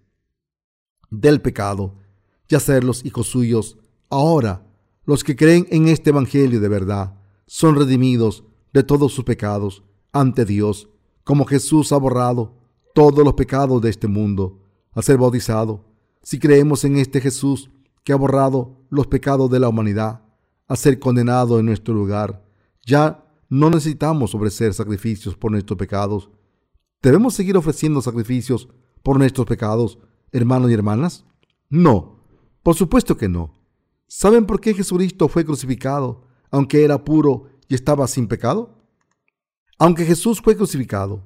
[1.09, 1.95] del pecado
[2.47, 3.77] y hacerlos hijos suyos.
[4.09, 4.65] Ahora,
[5.05, 7.15] los que creen en este Evangelio de verdad
[7.45, 10.89] son redimidos de todos sus pecados ante Dios,
[11.23, 12.55] como Jesús ha borrado
[12.93, 14.59] todos los pecados de este mundo
[14.91, 15.85] al ser bautizado.
[16.21, 17.69] Si creemos en este Jesús
[18.03, 20.21] que ha borrado los pecados de la humanidad,
[20.67, 22.45] a ser condenado en nuestro lugar,
[22.85, 26.29] ya no necesitamos ofrecer sacrificios por nuestros pecados.
[27.01, 28.69] ¿Debemos seguir ofreciendo sacrificios
[29.03, 29.99] por nuestros pecados,
[30.31, 31.25] hermanos y hermanas?
[31.69, 32.19] No,
[32.63, 33.53] por supuesto que no.
[34.07, 38.82] ¿Saben por qué Jesucristo fue crucificado, aunque era puro y estaba sin pecado?
[39.79, 41.23] Aunque Jesús fue crucificado,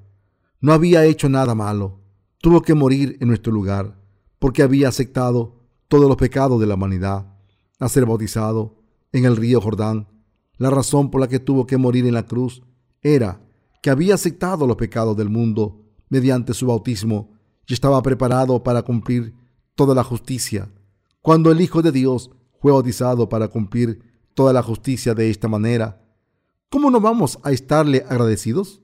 [0.59, 1.99] no había hecho nada malo.
[2.39, 3.99] Tuvo que morir en nuestro lugar,
[4.39, 5.55] porque había aceptado
[5.87, 7.33] todos los pecados de la humanidad,
[7.79, 10.07] a ser bautizado en el río Jordán.
[10.57, 12.63] La razón por la que tuvo que morir en la cruz
[13.01, 13.41] era
[13.81, 17.33] que había aceptado los pecados del mundo mediante su bautismo
[17.67, 19.35] y estaba preparado para cumplir
[19.75, 20.69] toda la justicia.
[21.21, 24.01] Cuando el Hijo de Dios fue bautizado para cumplir
[24.33, 26.06] toda la justicia de esta manera,
[26.69, 28.81] ¿cómo no vamos a estarle agradecidos?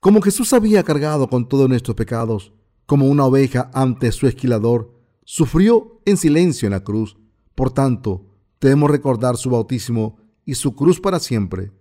[0.00, 2.52] Como Jesús había cargado con todos nuestros pecados,
[2.86, 7.16] como una oveja ante su esquilador, sufrió en silencio en la cruz.
[7.54, 8.26] Por tanto,
[8.60, 11.72] debemos recordar su bautismo y su cruz para siempre.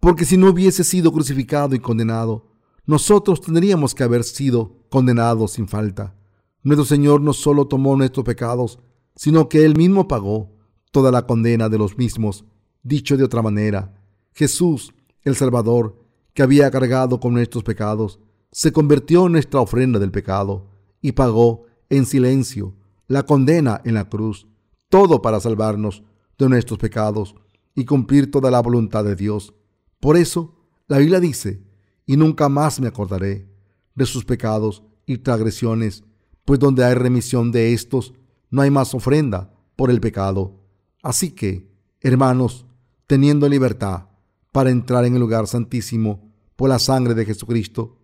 [0.00, 2.52] Porque si no hubiese sido crucificado y condenado,
[2.86, 6.14] nosotros tendríamos que haber sido condenados sin falta.
[6.62, 8.78] Nuestro Señor no solo tomó nuestros pecados,
[9.16, 10.52] sino que Él mismo pagó
[10.92, 12.44] toda la condena de los mismos.
[12.82, 13.94] Dicho de otra manera,
[14.32, 18.20] Jesús, el Salvador, que había cargado con nuestros pecados,
[18.52, 20.70] se convirtió en nuestra ofrenda del pecado
[21.00, 22.74] y pagó en silencio
[23.08, 24.46] la condena en la cruz,
[24.88, 26.02] todo para salvarnos
[26.38, 27.34] de nuestros pecados
[27.74, 29.54] y cumplir toda la voluntad de Dios.
[29.98, 30.54] Por eso,
[30.86, 31.62] la Biblia dice,
[32.06, 33.48] y nunca más me acordaré
[33.94, 36.04] de sus pecados y transgresiones,
[36.44, 38.14] pues donde hay remisión de estos,
[38.50, 40.60] no hay más ofrenda por el pecado.
[41.02, 41.70] Así que,
[42.00, 42.66] hermanos,
[43.08, 44.04] teniendo libertad
[44.52, 47.96] para entrar en el lugar santísimo, por la sangre de Jesucristo.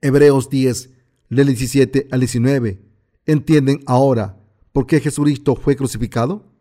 [0.00, 0.90] Hebreos 10,
[1.30, 2.82] del 17 al 19.
[3.24, 4.38] ¿Entienden ahora
[4.72, 6.52] por qué Jesucristo fue crucificado?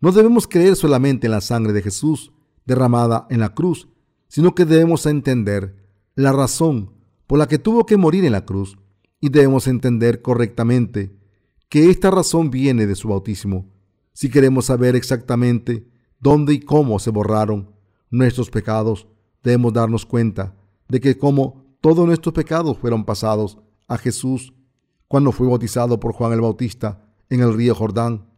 [0.00, 2.32] No debemos creer solamente en la sangre de Jesús
[2.66, 3.88] derramada en la cruz,
[4.28, 5.76] sino que debemos entender
[6.14, 6.92] la razón
[7.26, 8.76] por la que tuvo que morir en la cruz
[9.18, 11.16] y debemos entender correctamente
[11.70, 13.72] que esta razón viene de su bautismo.
[14.12, 17.70] Si queremos saber exactamente dónde y cómo se borraron
[18.10, 19.06] nuestros pecados,
[19.42, 20.54] debemos darnos cuenta
[20.88, 24.52] de que como todos nuestros pecados fueron pasados a Jesús
[25.08, 28.28] cuando fue bautizado por Juan el Bautista en el río Jordán,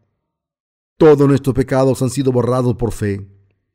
[0.97, 3.27] todos nuestros pecados han sido borrados por fe.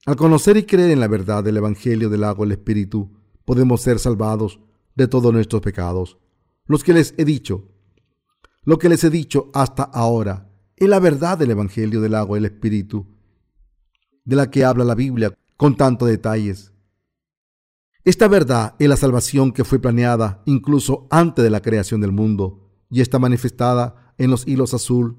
[0.06, 3.12] Al conocer y creer en la verdad del Evangelio del agua y el Espíritu,
[3.46, 4.60] podemos ser salvados
[4.96, 6.18] de todos nuestros pecados.
[6.66, 7.70] Los que les he dicho,
[8.64, 12.40] lo que les he dicho hasta ahora, es la verdad del Evangelio del agua y
[12.40, 13.08] el Espíritu,
[14.26, 16.72] de la que habla la Biblia con tantos detalles.
[18.06, 22.70] Esta verdad es la salvación que fue planeada incluso antes de la creación del mundo
[22.90, 25.18] y está manifestada en los hilos azul,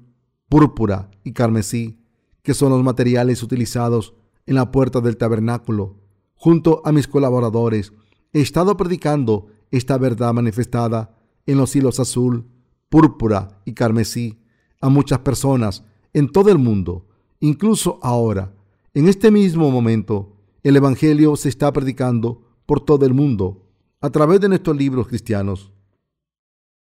[0.49, 1.99] púrpura y carmesí,
[2.43, 4.13] que son los materiales utilizados
[4.45, 5.97] en la puerta del tabernáculo.
[6.35, 7.91] Junto a mis colaboradores
[8.33, 11.17] he estado predicando esta verdad manifestada
[11.47, 12.45] en los hilos azul,
[12.89, 14.39] púrpura y carmesí
[14.79, 15.83] a muchas personas
[16.13, 17.07] en todo el mundo,
[17.39, 18.53] incluso ahora.
[18.95, 23.67] En este mismo momento, el Evangelio se está predicando por todo el mundo
[23.99, 25.73] a través de nuestros libros cristianos.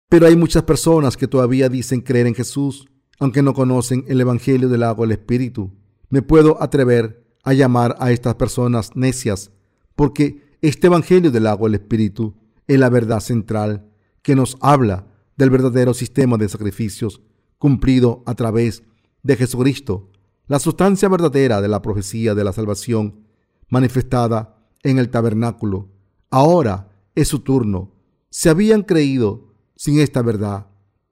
[0.07, 2.87] Pero hay muchas personas que todavía dicen creer en Jesús,
[3.17, 5.71] aunque no conocen el Evangelio del agua y el Espíritu.
[6.09, 9.49] Me puedo atrever a llamar a estas personas necias,
[9.95, 12.35] porque este Evangelio del agua y el Espíritu
[12.67, 13.89] es la verdad central
[14.21, 15.07] que nos habla
[15.37, 17.23] del verdadero sistema de sacrificios
[17.57, 18.83] cumplido a través
[19.23, 20.11] de Jesucristo,
[20.47, 23.25] la sustancia verdadera de la profecía de la salvación
[23.69, 25.89] manifestada en el tabernáculo.
[26.29, 27.91] Ahora es su turno.
[28.29, 30.67] Se habían creído sin esta verdad.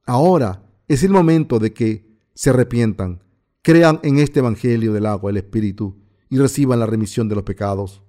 [0.05, 2.05] Ahora es el momento de que
[2.35, 3.23] se arrepientan,
[3.61, 5.97] crean en este Evangelio del agua, el Espíritu,
[6.29, 8.01] y reciban la remisión de los pecados.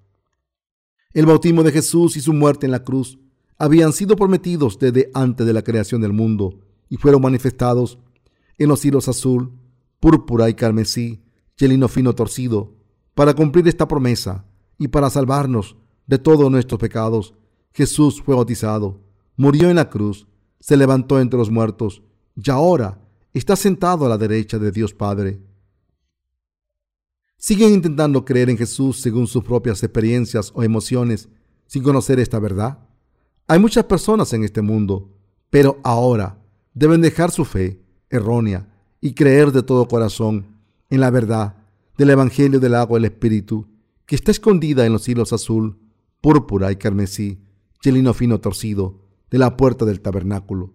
[1.12, 3.18] El bautismo de Jesús y su muerte en la cruz
[3.58, 7.98] habían sido prometidos desde antes de la creación del mundo y fueron manifestados
[8.58, 9.52] en los hilos azul,
[10.04, 11.24] púrpura y carmesí
[11.56, 12.74] y el fino torcido.
[13.14, 14.44] Para cumplir esta promesa
[14.76, 17.32] y para salvarnos de todos nuestros pecados,
[17.72, 19.00] Jesús fue bautizado,
[19.34, 20.26] murió en la cruz,
[20.60, 22.02] se levantó entre los muertos
[22.36, 23.00] y ahora
[23.32, 25.40] está sentado a la derecha de Dios Padre.
[27.38, 31.30] ¿Siguen intentando creer en Jesús según sus propias experiencias o emociones
[31.66, 32.78] sin conocer esta verdad?
[33.46, 35.16] Hay muchas personas en este mundo,
[35.48, 36.38] pero ahora
[36.74, 38.68] deben dejar su fe errónea
[39.04, 40.46] y creer de todo corazón
[40.88, 41.56] en la verdad
[41.98, 43.66] del Evangelio del agua del Espíritu
[44.06, 45.78] que está escondida en los hilos azul,
[46.22, 47.38] púrpura y carmesí,
[47.82, 50.72] y el lino fino torcido de la puerta del tabernáculo.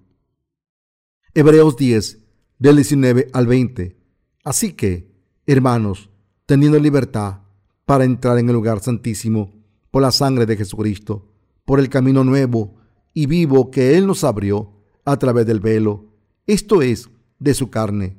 [1.34, 2.19] Hebreos 10,
[2.60, 3.97] del 19 al 20.
[4.43, 5.11] Así que,
[5.47, 6.11] hermanos,
[6.45, 7.39] teniendo libertad
[7.85, 9.56] para entrar en el lugar santísimo
[9.89, 11.31] por la sangre de Jesucristo,
[11.65, 12.76] por el camino nuevo
[13.11, 14.72] y vivo que Él nos abrió
[15.03, 16.06] a través del velo,
[16.45, 18.19] esto es, de su carne.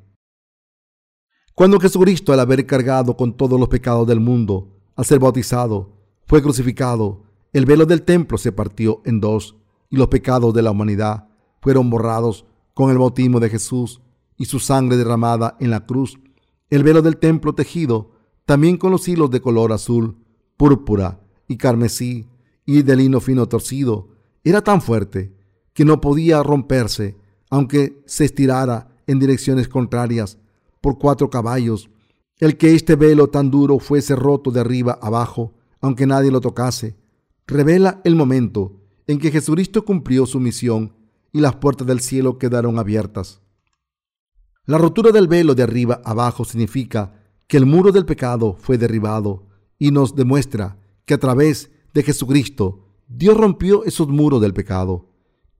[1.55, 5.93] Cuando Jesucristo, al haber cargado con todos los pecados del mundo, al ser bautizado,
[6.27, 7.23] fue crucificado,
[7.53, 9.57] el velo del templo se partió en dos
[9.91, 11.29] y los pecados de la humanidad
[11.61, 14.01] fueron borrados con el bautismo de Jesús
[14.37, 16.19] y su sangre derramada en la cruz.
[16.71, 18.13] El velo del templo tejido
[18.47, 20.17] también con los hilos de color azul,
[20.57, 22.27] púrpura y carmesí
[22.65, 24.09] y de lino fino torcido
[24.45, 25.33] era tan fuerte
[25.73, 27.17] que no podía romperse
[27.51, 30.39] aunque se estirara en direcciones contrarias
[30.81, 31.91] por cuatro caballos.
[32.39, 36.97] El que este velo tan duro fuese roto de arriba abajo, aunque nadie lo tocase,
[37.47, 40.95] revela el momento en que Jesucristo cumplió su misión
[41.33, 43.41] y las puertas del cielo quedaron abiertas.
[44.65, 47.15] La rotura del velo de arriba abajo significa
[47.47, 49.49] que el muro del pecado fue derribado
[49.79, 55.09] y nos demuestra que a través de Jesucristo Dios rompió esos muros del pecado.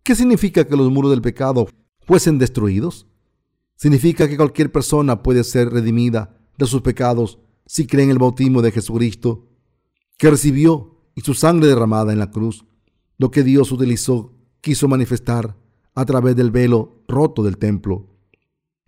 [0.05, 1.67] ¿Qué significa que los muros del pecado
[2.07, 3.09] fuesen destruidos?
[3.81, 8.61] Significa que cualquier persona puede ser redimida de sus pecados si cree en el bautismo
[8.61, 9.49] de Jesucristo,
[10.19, 12.67] que recibió y su sangre derramada en la cruz,
[13.17, 15.57] lo que Dios utilizó, quiso manifestar
[15.95, 18.19] a través del velo roto del templo.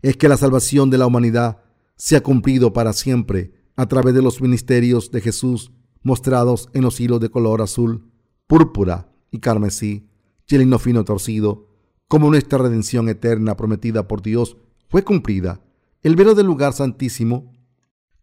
[0.02, 1.62] Es que la salvación de la humanidad
[1.97, 7.01] se ha cumplido para siempre a través de los ministerios de Jesús mostrados en los
[7.01, 8.10] hilos de color azul,
[8.47, 10.10] púrpura y carmesí,
[10.47, 11.70] y el fino torcido,
[12.09, 14.59] como nuestra redención eterna prometida por Dios
[14.93, 15.62] fue cumplida.
[16.02, 17.55] El velo del lugar santísimo,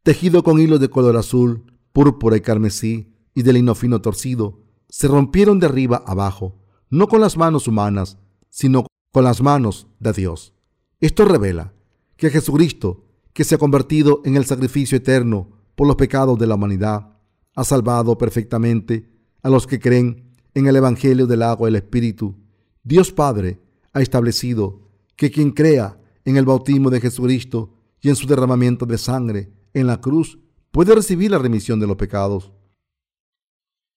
[0.03, 5.07] tejido con hilos de color azul, púrpura y carmesí, y del lino fino torcido, se
[5.07, 6.59] rompieron de arriba abajo,
[6.91, 8.19] no con las manos humanas,
[8.49, 10.53] sino con las manos de Dios.
[10.99, 11.73] Esto revela
[12.17, 16.53] que Jesucristo, que se ha convertido en el sacrificio eterno por los pecados de la
[16.53, 17.17] humanidad,
[17.55, 19.09] ha salvado perfectamente
[19.41, 22.35] a los que creen en el Evangelio del agua y el Espíritu.
[22.83, 23.59] Dios Padre
[23.91, 25.99] ha establecido que quien crea
[26.29, 30.37] en el bautismo de Jesucristo y en su derramamiento de sangre en la cruz
[30.71, 32.51] puede recibir la remisión de los pecados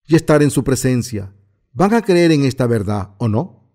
[0.07, 1.35] y estar en su presencia.
[1.73, 3.71] ¿Van a creer en esta verdad o no?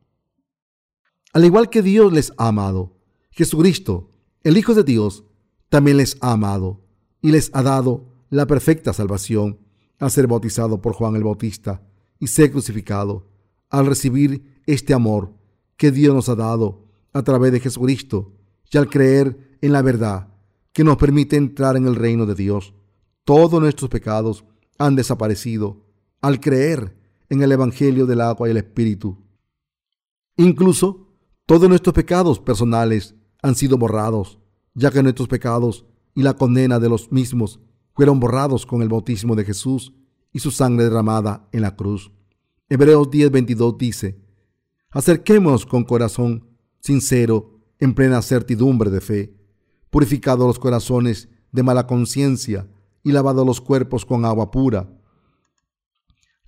[1.34, 2.98] Al igual que Dios les ha amado,
[3.30, 4.12] Jesucristo,
[4.44, 5.24] el Hijo de Dios,
[5.70, 6.82] también les ha amado
[7.22, 9.60] y les ha dado la perfecta salvación
[10.00, 11.84] al ser bautizado por Juan el Bautista
[12.20, 13.28] y ser crucificado.
[13.70, 15.34] Al recibir este amor
[15.76, 18.37] que Dios nos ha dado a través de Jesucristo
[18.72, 20.28] y al creer en la verdad
[20.74, 22.74] que nos permite entrar en el reino de Dios,
[23.24, 24.46] todos nuestros pecados
[24.78, 25.86] han desaparecido
[26.22, 26.96] al creer
[27.30, 29.18] en el Evangelio del agua y el Espíritu.
[30.38, 31.08] Incluso
[31.46, 34.40] todos nuestros pecados personales han sido borrados,
[34.74, 37.60] ya que nuestros pecados y la condena de los mismos
[37.94, 39.94] fueron borrados con el bautismo de Jesús
[40.32, 42.12] y su sangre derramada en la cruz.
[42.70, 44.20] Hebreos 10:22 dice,
[44.92, 46.48] acerquémonos con corazón
[46.80, 49.34] sincero, en plena certidumbre de fe,
[49.90, 52.68] purificados los corazones de mala conciencia
[53.04, 54.98] y lavados los cuerpos con agua pura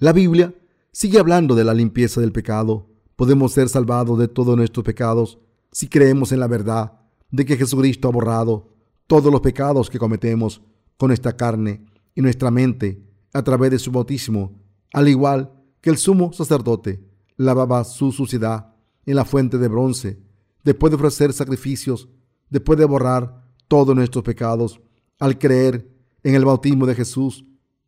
[0.01, 0.55] la Biblia
[0.93, 2.87] sigue hablando de la limpieza del pecado.
[3.17, 5.39] Podemos ser salvados de todos nuestros pecados
[5.73, 6.93] si creemos en la verdad
[7.31, 8.69] de que Jesucristo ha borrado
[9.07, 10.61] todos los pecados que cometemos
[10.95, 11.85] con nuestra carne
[12.15, 13.03] y nuestra mente
[13.33, 14.57] a través de su bautismo,
[14.93, 15.51] al igual
[15.81, 17.03] que el sumo sacerdote
[17.35, 18.73] lavaba su suciedad
[19.05, 20.23] en la fuente de bronce,
[20.69, 22.07] después de ofrecer sacrificios,
[22.47, 24.79] después de borrar todos nuestros pecados,
[25.17, 25.91] al creer
[26.21, 27.43] en el bautismo de Jesús,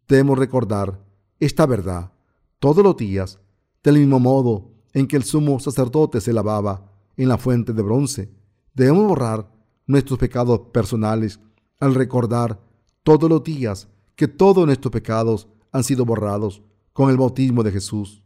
[0.07, 0.99] debemos recordar
[1.39, 2.11] esta verdad
[2.57, 3.39] todos los días,
[3.83, 8.31] del mismo modo en que el sumo sacerdote se lavaba en la fuente de bronce.
[8.73, 9.51] Debemos borrar
[9.85, 11.39] nuestros pecados personales
[11.79, 12.59] al recordar
[13.03, 16.63] todos los días que todos nuestros pecados han sido borrados
[16.93, 18.23] con el bautismo de Jesús.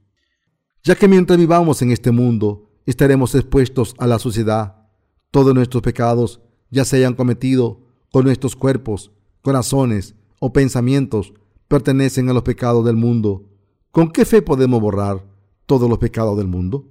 [0.82, 4.88] Ya que mientras vivamos en este mundo, estaremos expuestos a la sociedad.
[5.32, 7.82] Todos nuestros pecados, ya se hayan cometido
[8.12, 11.34] con nuestros cuerpos, corazones o pensamientos,
[11.68, 13.50] pertenecen a los pecados del mundo.
[13.92, 15.26] ¿Con qué fe podemos borrar
[15.66, 16.88] todos los pecados del mundo?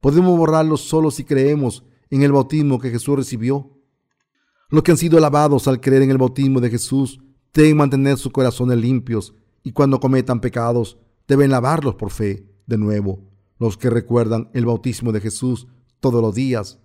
[0.00, 3.70] Podemos borrarlos solo si creemos en el bautismo que Jesús recibió.
[4.68, 7.20] Los que han sido lavados al creer en el bautismo de Jesús
[7.52, 13.25] deben mantener sus corazones limpios y cuando cometan pecados deben lavarlos por fe de nuevo.
[13.58, 15.66] Los que recuerdan el bautismo de Jesús
[16.00, 16.80] todos los días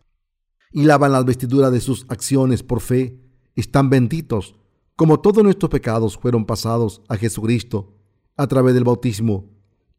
[0.72, 3.19] y lavan las vestiduras de sus acciones por fe
[3.56, 4.56] están benditos,
[4.95, 7.93] como todos nuestros pecados fueron pasados a Jesucristo
[8.38, 9.49] a través del bautismo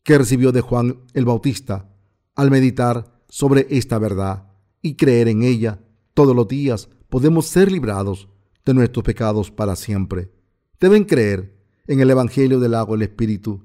[0.02, 1.88] que recibió de Juan el Bautista.
[2.34, 4.48] Al meditar sobre esta verdad
[4.80, 5.80] y creer en ella
[6.14, 8.28] todos los días, podemos ser librados
[8.64, 10.32] de nuestros pecados para siempre.
[10.80, 13.64] Deben creer en el Evangelio del agua y el Espíritu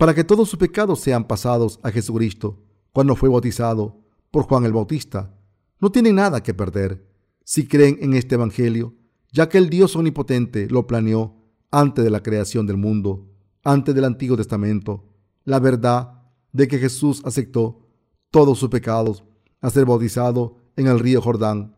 [0.00, 4.00] para que todos sus pecados sean pasados a Jesucristo cuando fue bautizado
[4.30, 5.38] por Juan el Bautista.
[5.78, 7.06] No tienen nada que perder
[7.44, 8.94] si creen en este Evangelio,
[9.30, 11.36] ya que el Dios omnipotente lo planeó
[11.70, 13.28] antes de la creación del mundo,
[13.62, 15.04] antes del Antiguo Testamento.
[15.44, 17.86] La verdad de que Jesús aceptó
[18.30, 19.22] todos sus pecados
[19.60, 21.76] a ser bautizado en el río Jordán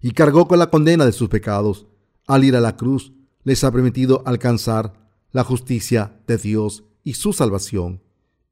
[0.00, 1.88] y cargó con la condena de sus pecados.
[2.28, 3.12] Al ir a la cruz,
[3.42, 8.02] les ha permitido alcanzar la justicia de Dios y su salvación.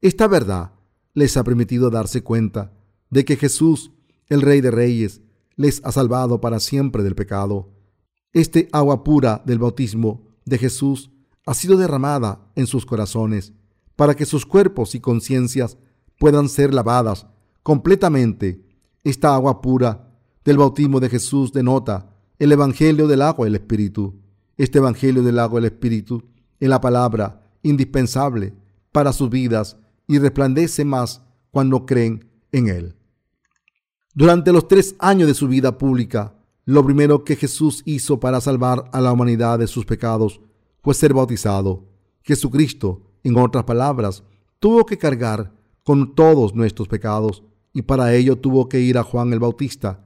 [0.01, 0.73] Esta verdad
[1.13, 2.73] les ha permitido darse cuenta
[3.09, 3.91] de que Jesús,
[4.27, 5.21] el Rey de Reyes,
[5.55, 7.69] les ha salvado para siempre del pecado.
[8.33, 11.11] Este agua pura del bautismo de Jesús
[11.45, 13.53] ha sido derramada en sus corazones
[13.95, 15.77] para que sus cuerpos y conciencias
[16.17, 17.27] puedan ser lavadas
[17.63, 18.65] completamente.
[19.03, 20.11] Esta agua pura
[20.43, 24.15] del bautismo de Jesús denota el Evangelio del agua y el Espíritu.
[24.57, 26.23] Este Evangelio del agua y el Espíritu
[26.59, 28.53] es la palabra indispensable
[28.91, 29.77] para sus vidas
[30.07, 31.21] y resplandece más
[31.51, 32.95] cuando creen en Él.
[34.13, 36.35] Durante los tres años de su vida pública,
[36.65, 40.41] lo primero que Jesús hizo para salvar a la humanidad de sus pecados
[40.81, 41.87] fue ser bautizado.
[42.21, 44.23] Jesucristo, en otras palabras,
[44.59, 47.43] tuvo que cargar con todos nuestros pecados
[47.73, 50.05] y para ello tuvo que ir a Juan el Bautista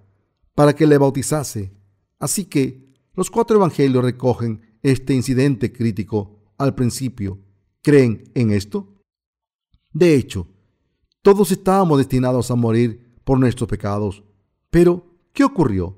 [0.53, 1.73] para que le bautizase.
[2.19, 7.39] Así que los cuatro evangelios recogen este incidente crítico al principio.
[7.85, 8.95] ¿Creen en esto?
[9.93, 10.47] De hecho,
[11.21, 14.23] todos estábamos destinados a morir por nuestros pecados.
[14.71, 15.95] Pero, ¿qué ocurrió?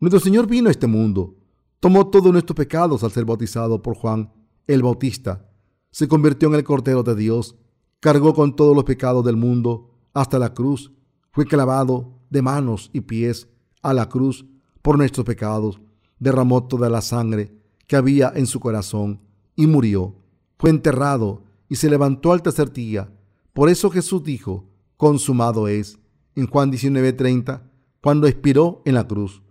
[0.00, 1.36] Nuestro Señor vino a este mundo,
[1.78, 4.32] tomó todos nuestros pecados al ser bautizado por Juan
[4.66, 5.48] el Bautista,
[5.92, 7.54] se convirtió en el Cordero de Dios,
[8.00, 10.90] cargó con todos los pecados del mundo hasta la cruz,
[11.30, 13.46] fue clavado de manos y pies
[13.82, 14.46] a la cruz
[14.82, 15.80] por nuestros pecados,
[16.18, 19.20] derramó toda la sangre que había en su corazón
[19.54, 20.23] y murió.
[20.58, 23.10] Fue enterrado y se levantó al tercer día.
[23.52, 24.66] Por eso Jesús dijo,
[24.96, 25.98] consumado es,
[26.34, 27.62] en Juan 19:30,
[28.00, 29.42] cuando expiró en la cruz.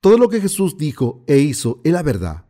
[0.00, 2.44] Todo lo que Jesús dijo e hizo es la verdad.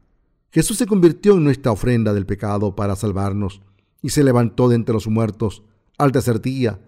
[0.51, 3.61] Jesús se convirtió en nuestra ofrenda del pecado para salvarnos
[4.03, 5.62] y se levantó de entre los muertos
[5.99, 6.81] al tercer día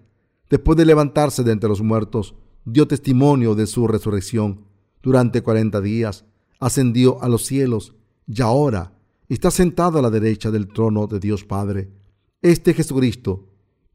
[0.49, 4.65] Después de levantarse de entre los muertos, dio testimonio de su resurrección.
[5.01, 6.25] Durante cuarenta días
[6.59, 7.95] ascendió a los cielos
[8.25, 8.93] y ahora
[9.35, 11.91] está sentado a la derecha del trono de Dios Padre.
[12.41, 13.49] Este Jesucristo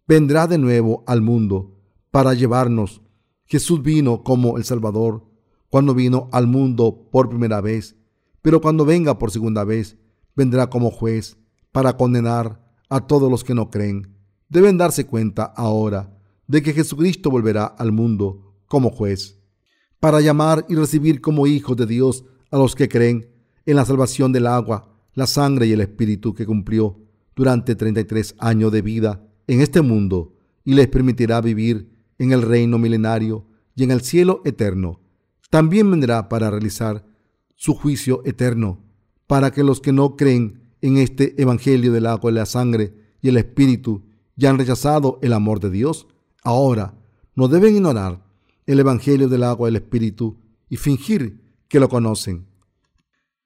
[0.06, 1.78] vendrá de nuevo al mundo
[2.10, 3.02] para llevarnos.
[3.46, 5.26] Jesús vino como el Salvador
[5.70, 7.96] cuando vino al mundo por primera vez,
[8.42, 9.96] pero cuando venga por segunda vez,
[10.36, 11.38] vendrá como juez
[11.70, 12.60] para condenar
[12.90, 14.14] a todos los que no creen.
[14.50, 19.40] Deben darse cuenta ahora de que Jesucristo volverá al mundo como juez,
[19.98, 23.30] para llamar y recibir como hijos de Dios a los que creen
[23.64, 26.98] en la salvación del agua, la sangre y el espíritu que cumplió
[27.34, 30.34] durante 33 años de vida en este mundo
[30.64, 35.00] y les permitirá vivir en el reino milenario y en el cielo eterno.
[35.50, 37.04] También vendrá para realizar
[37.56, 38.84] su juicio eterno,
[39.26, 43.28] para que los que no creen en este Evangelio del agua y la sangre y
[43.28, 44.02] el Espíritu
[44.36, 46.06] y han rechazado el amor de Dios,
[46.42, 46.94] Ahora,
[47.36, 48.22] no deben ignorar
[48.66, 52.46] el Evangelio del agua y el Espíritu y fingir que lo conocen,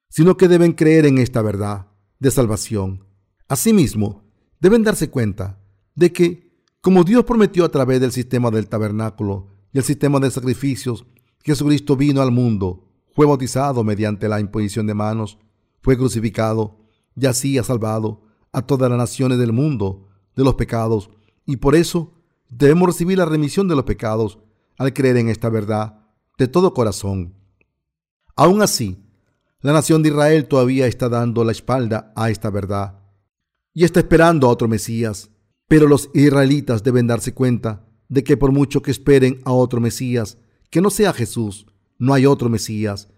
[0.08, 1.88] sino que deben creer en esta verdad
[2.18, 3.04] de salvación.
[3.48, 4.24] Asimismo,
[4.60, 5.58] deben darse cuenta
[5.94, 10.30] de que, como Dios prometió a través del sistema del tabernáculo y el sistema de
[10.30, 11.06] sacrificios,
[11.44, 15.38] Jesucristo vino al mundo, fue bautizado mediante la imposición de manos,
[15.80, 16.78] fue crucificado
[17.14, 18.22] y así ha salvado
[18.52, 21.10] a todas las naciones del mundo de los pecados
[21.44, 22.16] y por eso
[22.48, 24.38] Debemos recibir la remisión de los pecados
[24.78, 26.00] al creer en esta verdad
[26.38, 27.34] de todo corazón.
[28.36, 29.04] Aún así,
[29.62, 33.00] La nación de Israel todavía está dando la espalda a esta verdad
[33.72, 35.30] y está esperando a otro Mesías.
[35.68, 40.38] Pero los israelitas deben darse cuenta de que por mucho que esperen a otro Mesías,
[40.70, 41.66] que no sea Jesús,
[41.98, 43.08] no hay otro Mesías.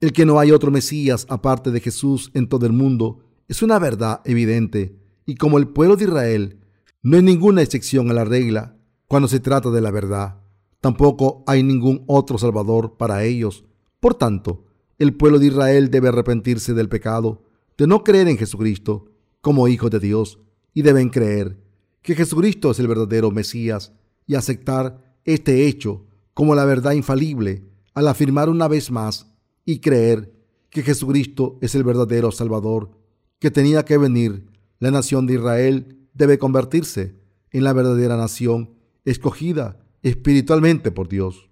[0.00, 3.78] El que no hay otro Mesías aparte de Jesús en todo el mundo es una
[3.78, 4.98] verdad evidente.
[5.24, 6.60] Y como el pueblo de Israel
[7.02, 8.76] no hay ninguna excepción a la regla
[9.06, 10.40] cuando se trata de la verdad,
[10.80, 13.64] tampoco hay ningún otro Salvador para ellos.
[14.00, 14.66] Por tanto,
[15.00, 17.42] el pueblo de Israel debe arrepentirse del pecado,
[17.78, 19.10] de no creer en Jesucristo
[19.40, 20.38] como Hijo de Dios,
[20.74, 21.58] y deben creer
[22.02, 23.94] que Jesucristo es el verdadero Mesías
[24.26, 26.04] y aceptar este hecho
[26.34, 27.64] como la verdad infalible
[27.94, 30.34] al afirmar una vez más y creer
[30.68, 32.90] que Jesucristo es el verdadero Salvador,
[33.38, 34.46] que tenía que venir,
[34.80, 37.16] la nación de Israel debe convertirse
[37.50, 38.74] en la verdadera nación
[39.06, 41.48] escogida espiritualmente por Dios.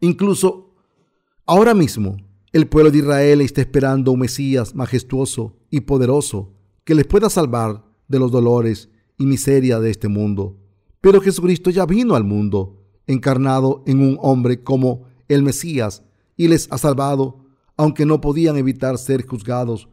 [0.00, 0.74] Incluso
[1.44, 2.16] ahora mismo,
[2.54, 6.52] el pueblo de Israel está esperando un Mesías majestuoso y poderoso
[6.84, 10.56] que les pueda salvar de los dolores y miseria de este mundo.
[11.00, 16.04] Pero Jesucristo ya vino al mundo, encarnado en un hombre como el Mesías,
[16.36, 17.44] y les ha salvado,
[17.76, 19.88] aunque no podían evitar ser juzgados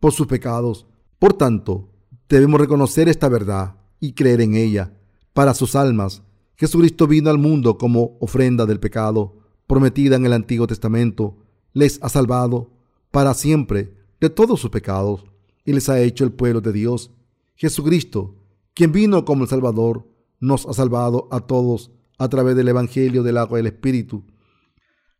[0.00, 0.88] por sus pecados.
[1.20, 1.88] Por tanto,
[2.28, 4.92] debemos reconocer esta verdad y creer en ella.
[5.34, 6.24] Para sus almas,
[6.56, 9.36] Jesucristo vino al mundo como ofrenda del pecado,
[9.68, 11.36] prometida en el Antiguo Testamento.
[11.72, 12.70] Les ha salvado
[13.10, 15.24] para siempre de todos sus pecados
[15.64, 17.10] y les ha hecho el pueblo de Dios.
[17.54, 18.36] Jesucristo,
[18.74, 20.08] quien vino como el Salvador,
[20.40, 24.24] nos ha salvado a todos a través del Evangelio del agua y el Espíritu.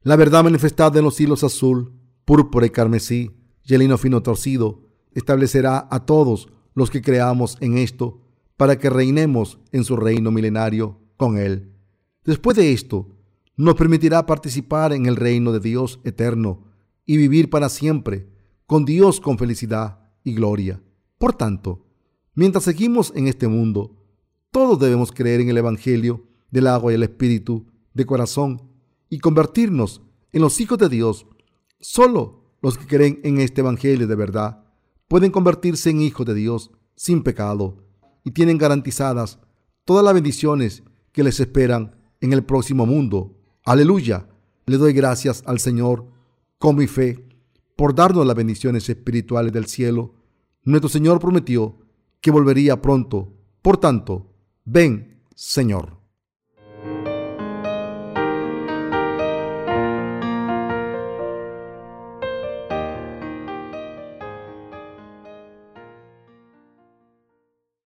[0.02, 1.92] La verdad manifestada en los hilos azul,
[2.24, 3.30] púrpura y carmesí
[3.64, 8.20] y el lino fino torcido establecerá a todos los que creamos en esto
[8.56, 11.72] para que reinemos en su reino milenario con Él.
[12.24, 13.08] Después de esto,
[13.56, 16.64] nos permitirá participar en el reino de Dios eterno
[17.04, 18.28] y vivir para siempre
[18.66, 20.82] con Dios con felicidad y gloria.
[21.18, 21.86] Por tanto,
[22.34, 24.02] mientras seguimos en este mundo,
[24.50, 28.70] todos debemos creer en el Evangelio del agua y el Espíritu de corazón
[29.08, 30.02] y convertirnos
[30.32, 31.26] en los hijos de Dios.
[31.80, 34.64] Solo los que creen en este Evangelio de verdad
[35.08, 37.84] pueden convertirse en hijos de Dios sin pecado
[38.24, 39.38] y tienen garantizadas
[39.84, 43.41] todas las bendiciones que les esperan en el próximo mundo.
[43.64, 44.28] Aleluya.
[44.66, 46.06] Le doy gracias al Señor
[46.58, 47.28] con mi fe
[47.76, 50.14] por darnos las bendiciones espirituales del cielo.
[50.64, 51.78] Nuestro Señor prometió
[52.20, 53.32] que volvería pronto.
[53.62, 54.32] Por tanto,
[54.64, 56.01] ven, Señor.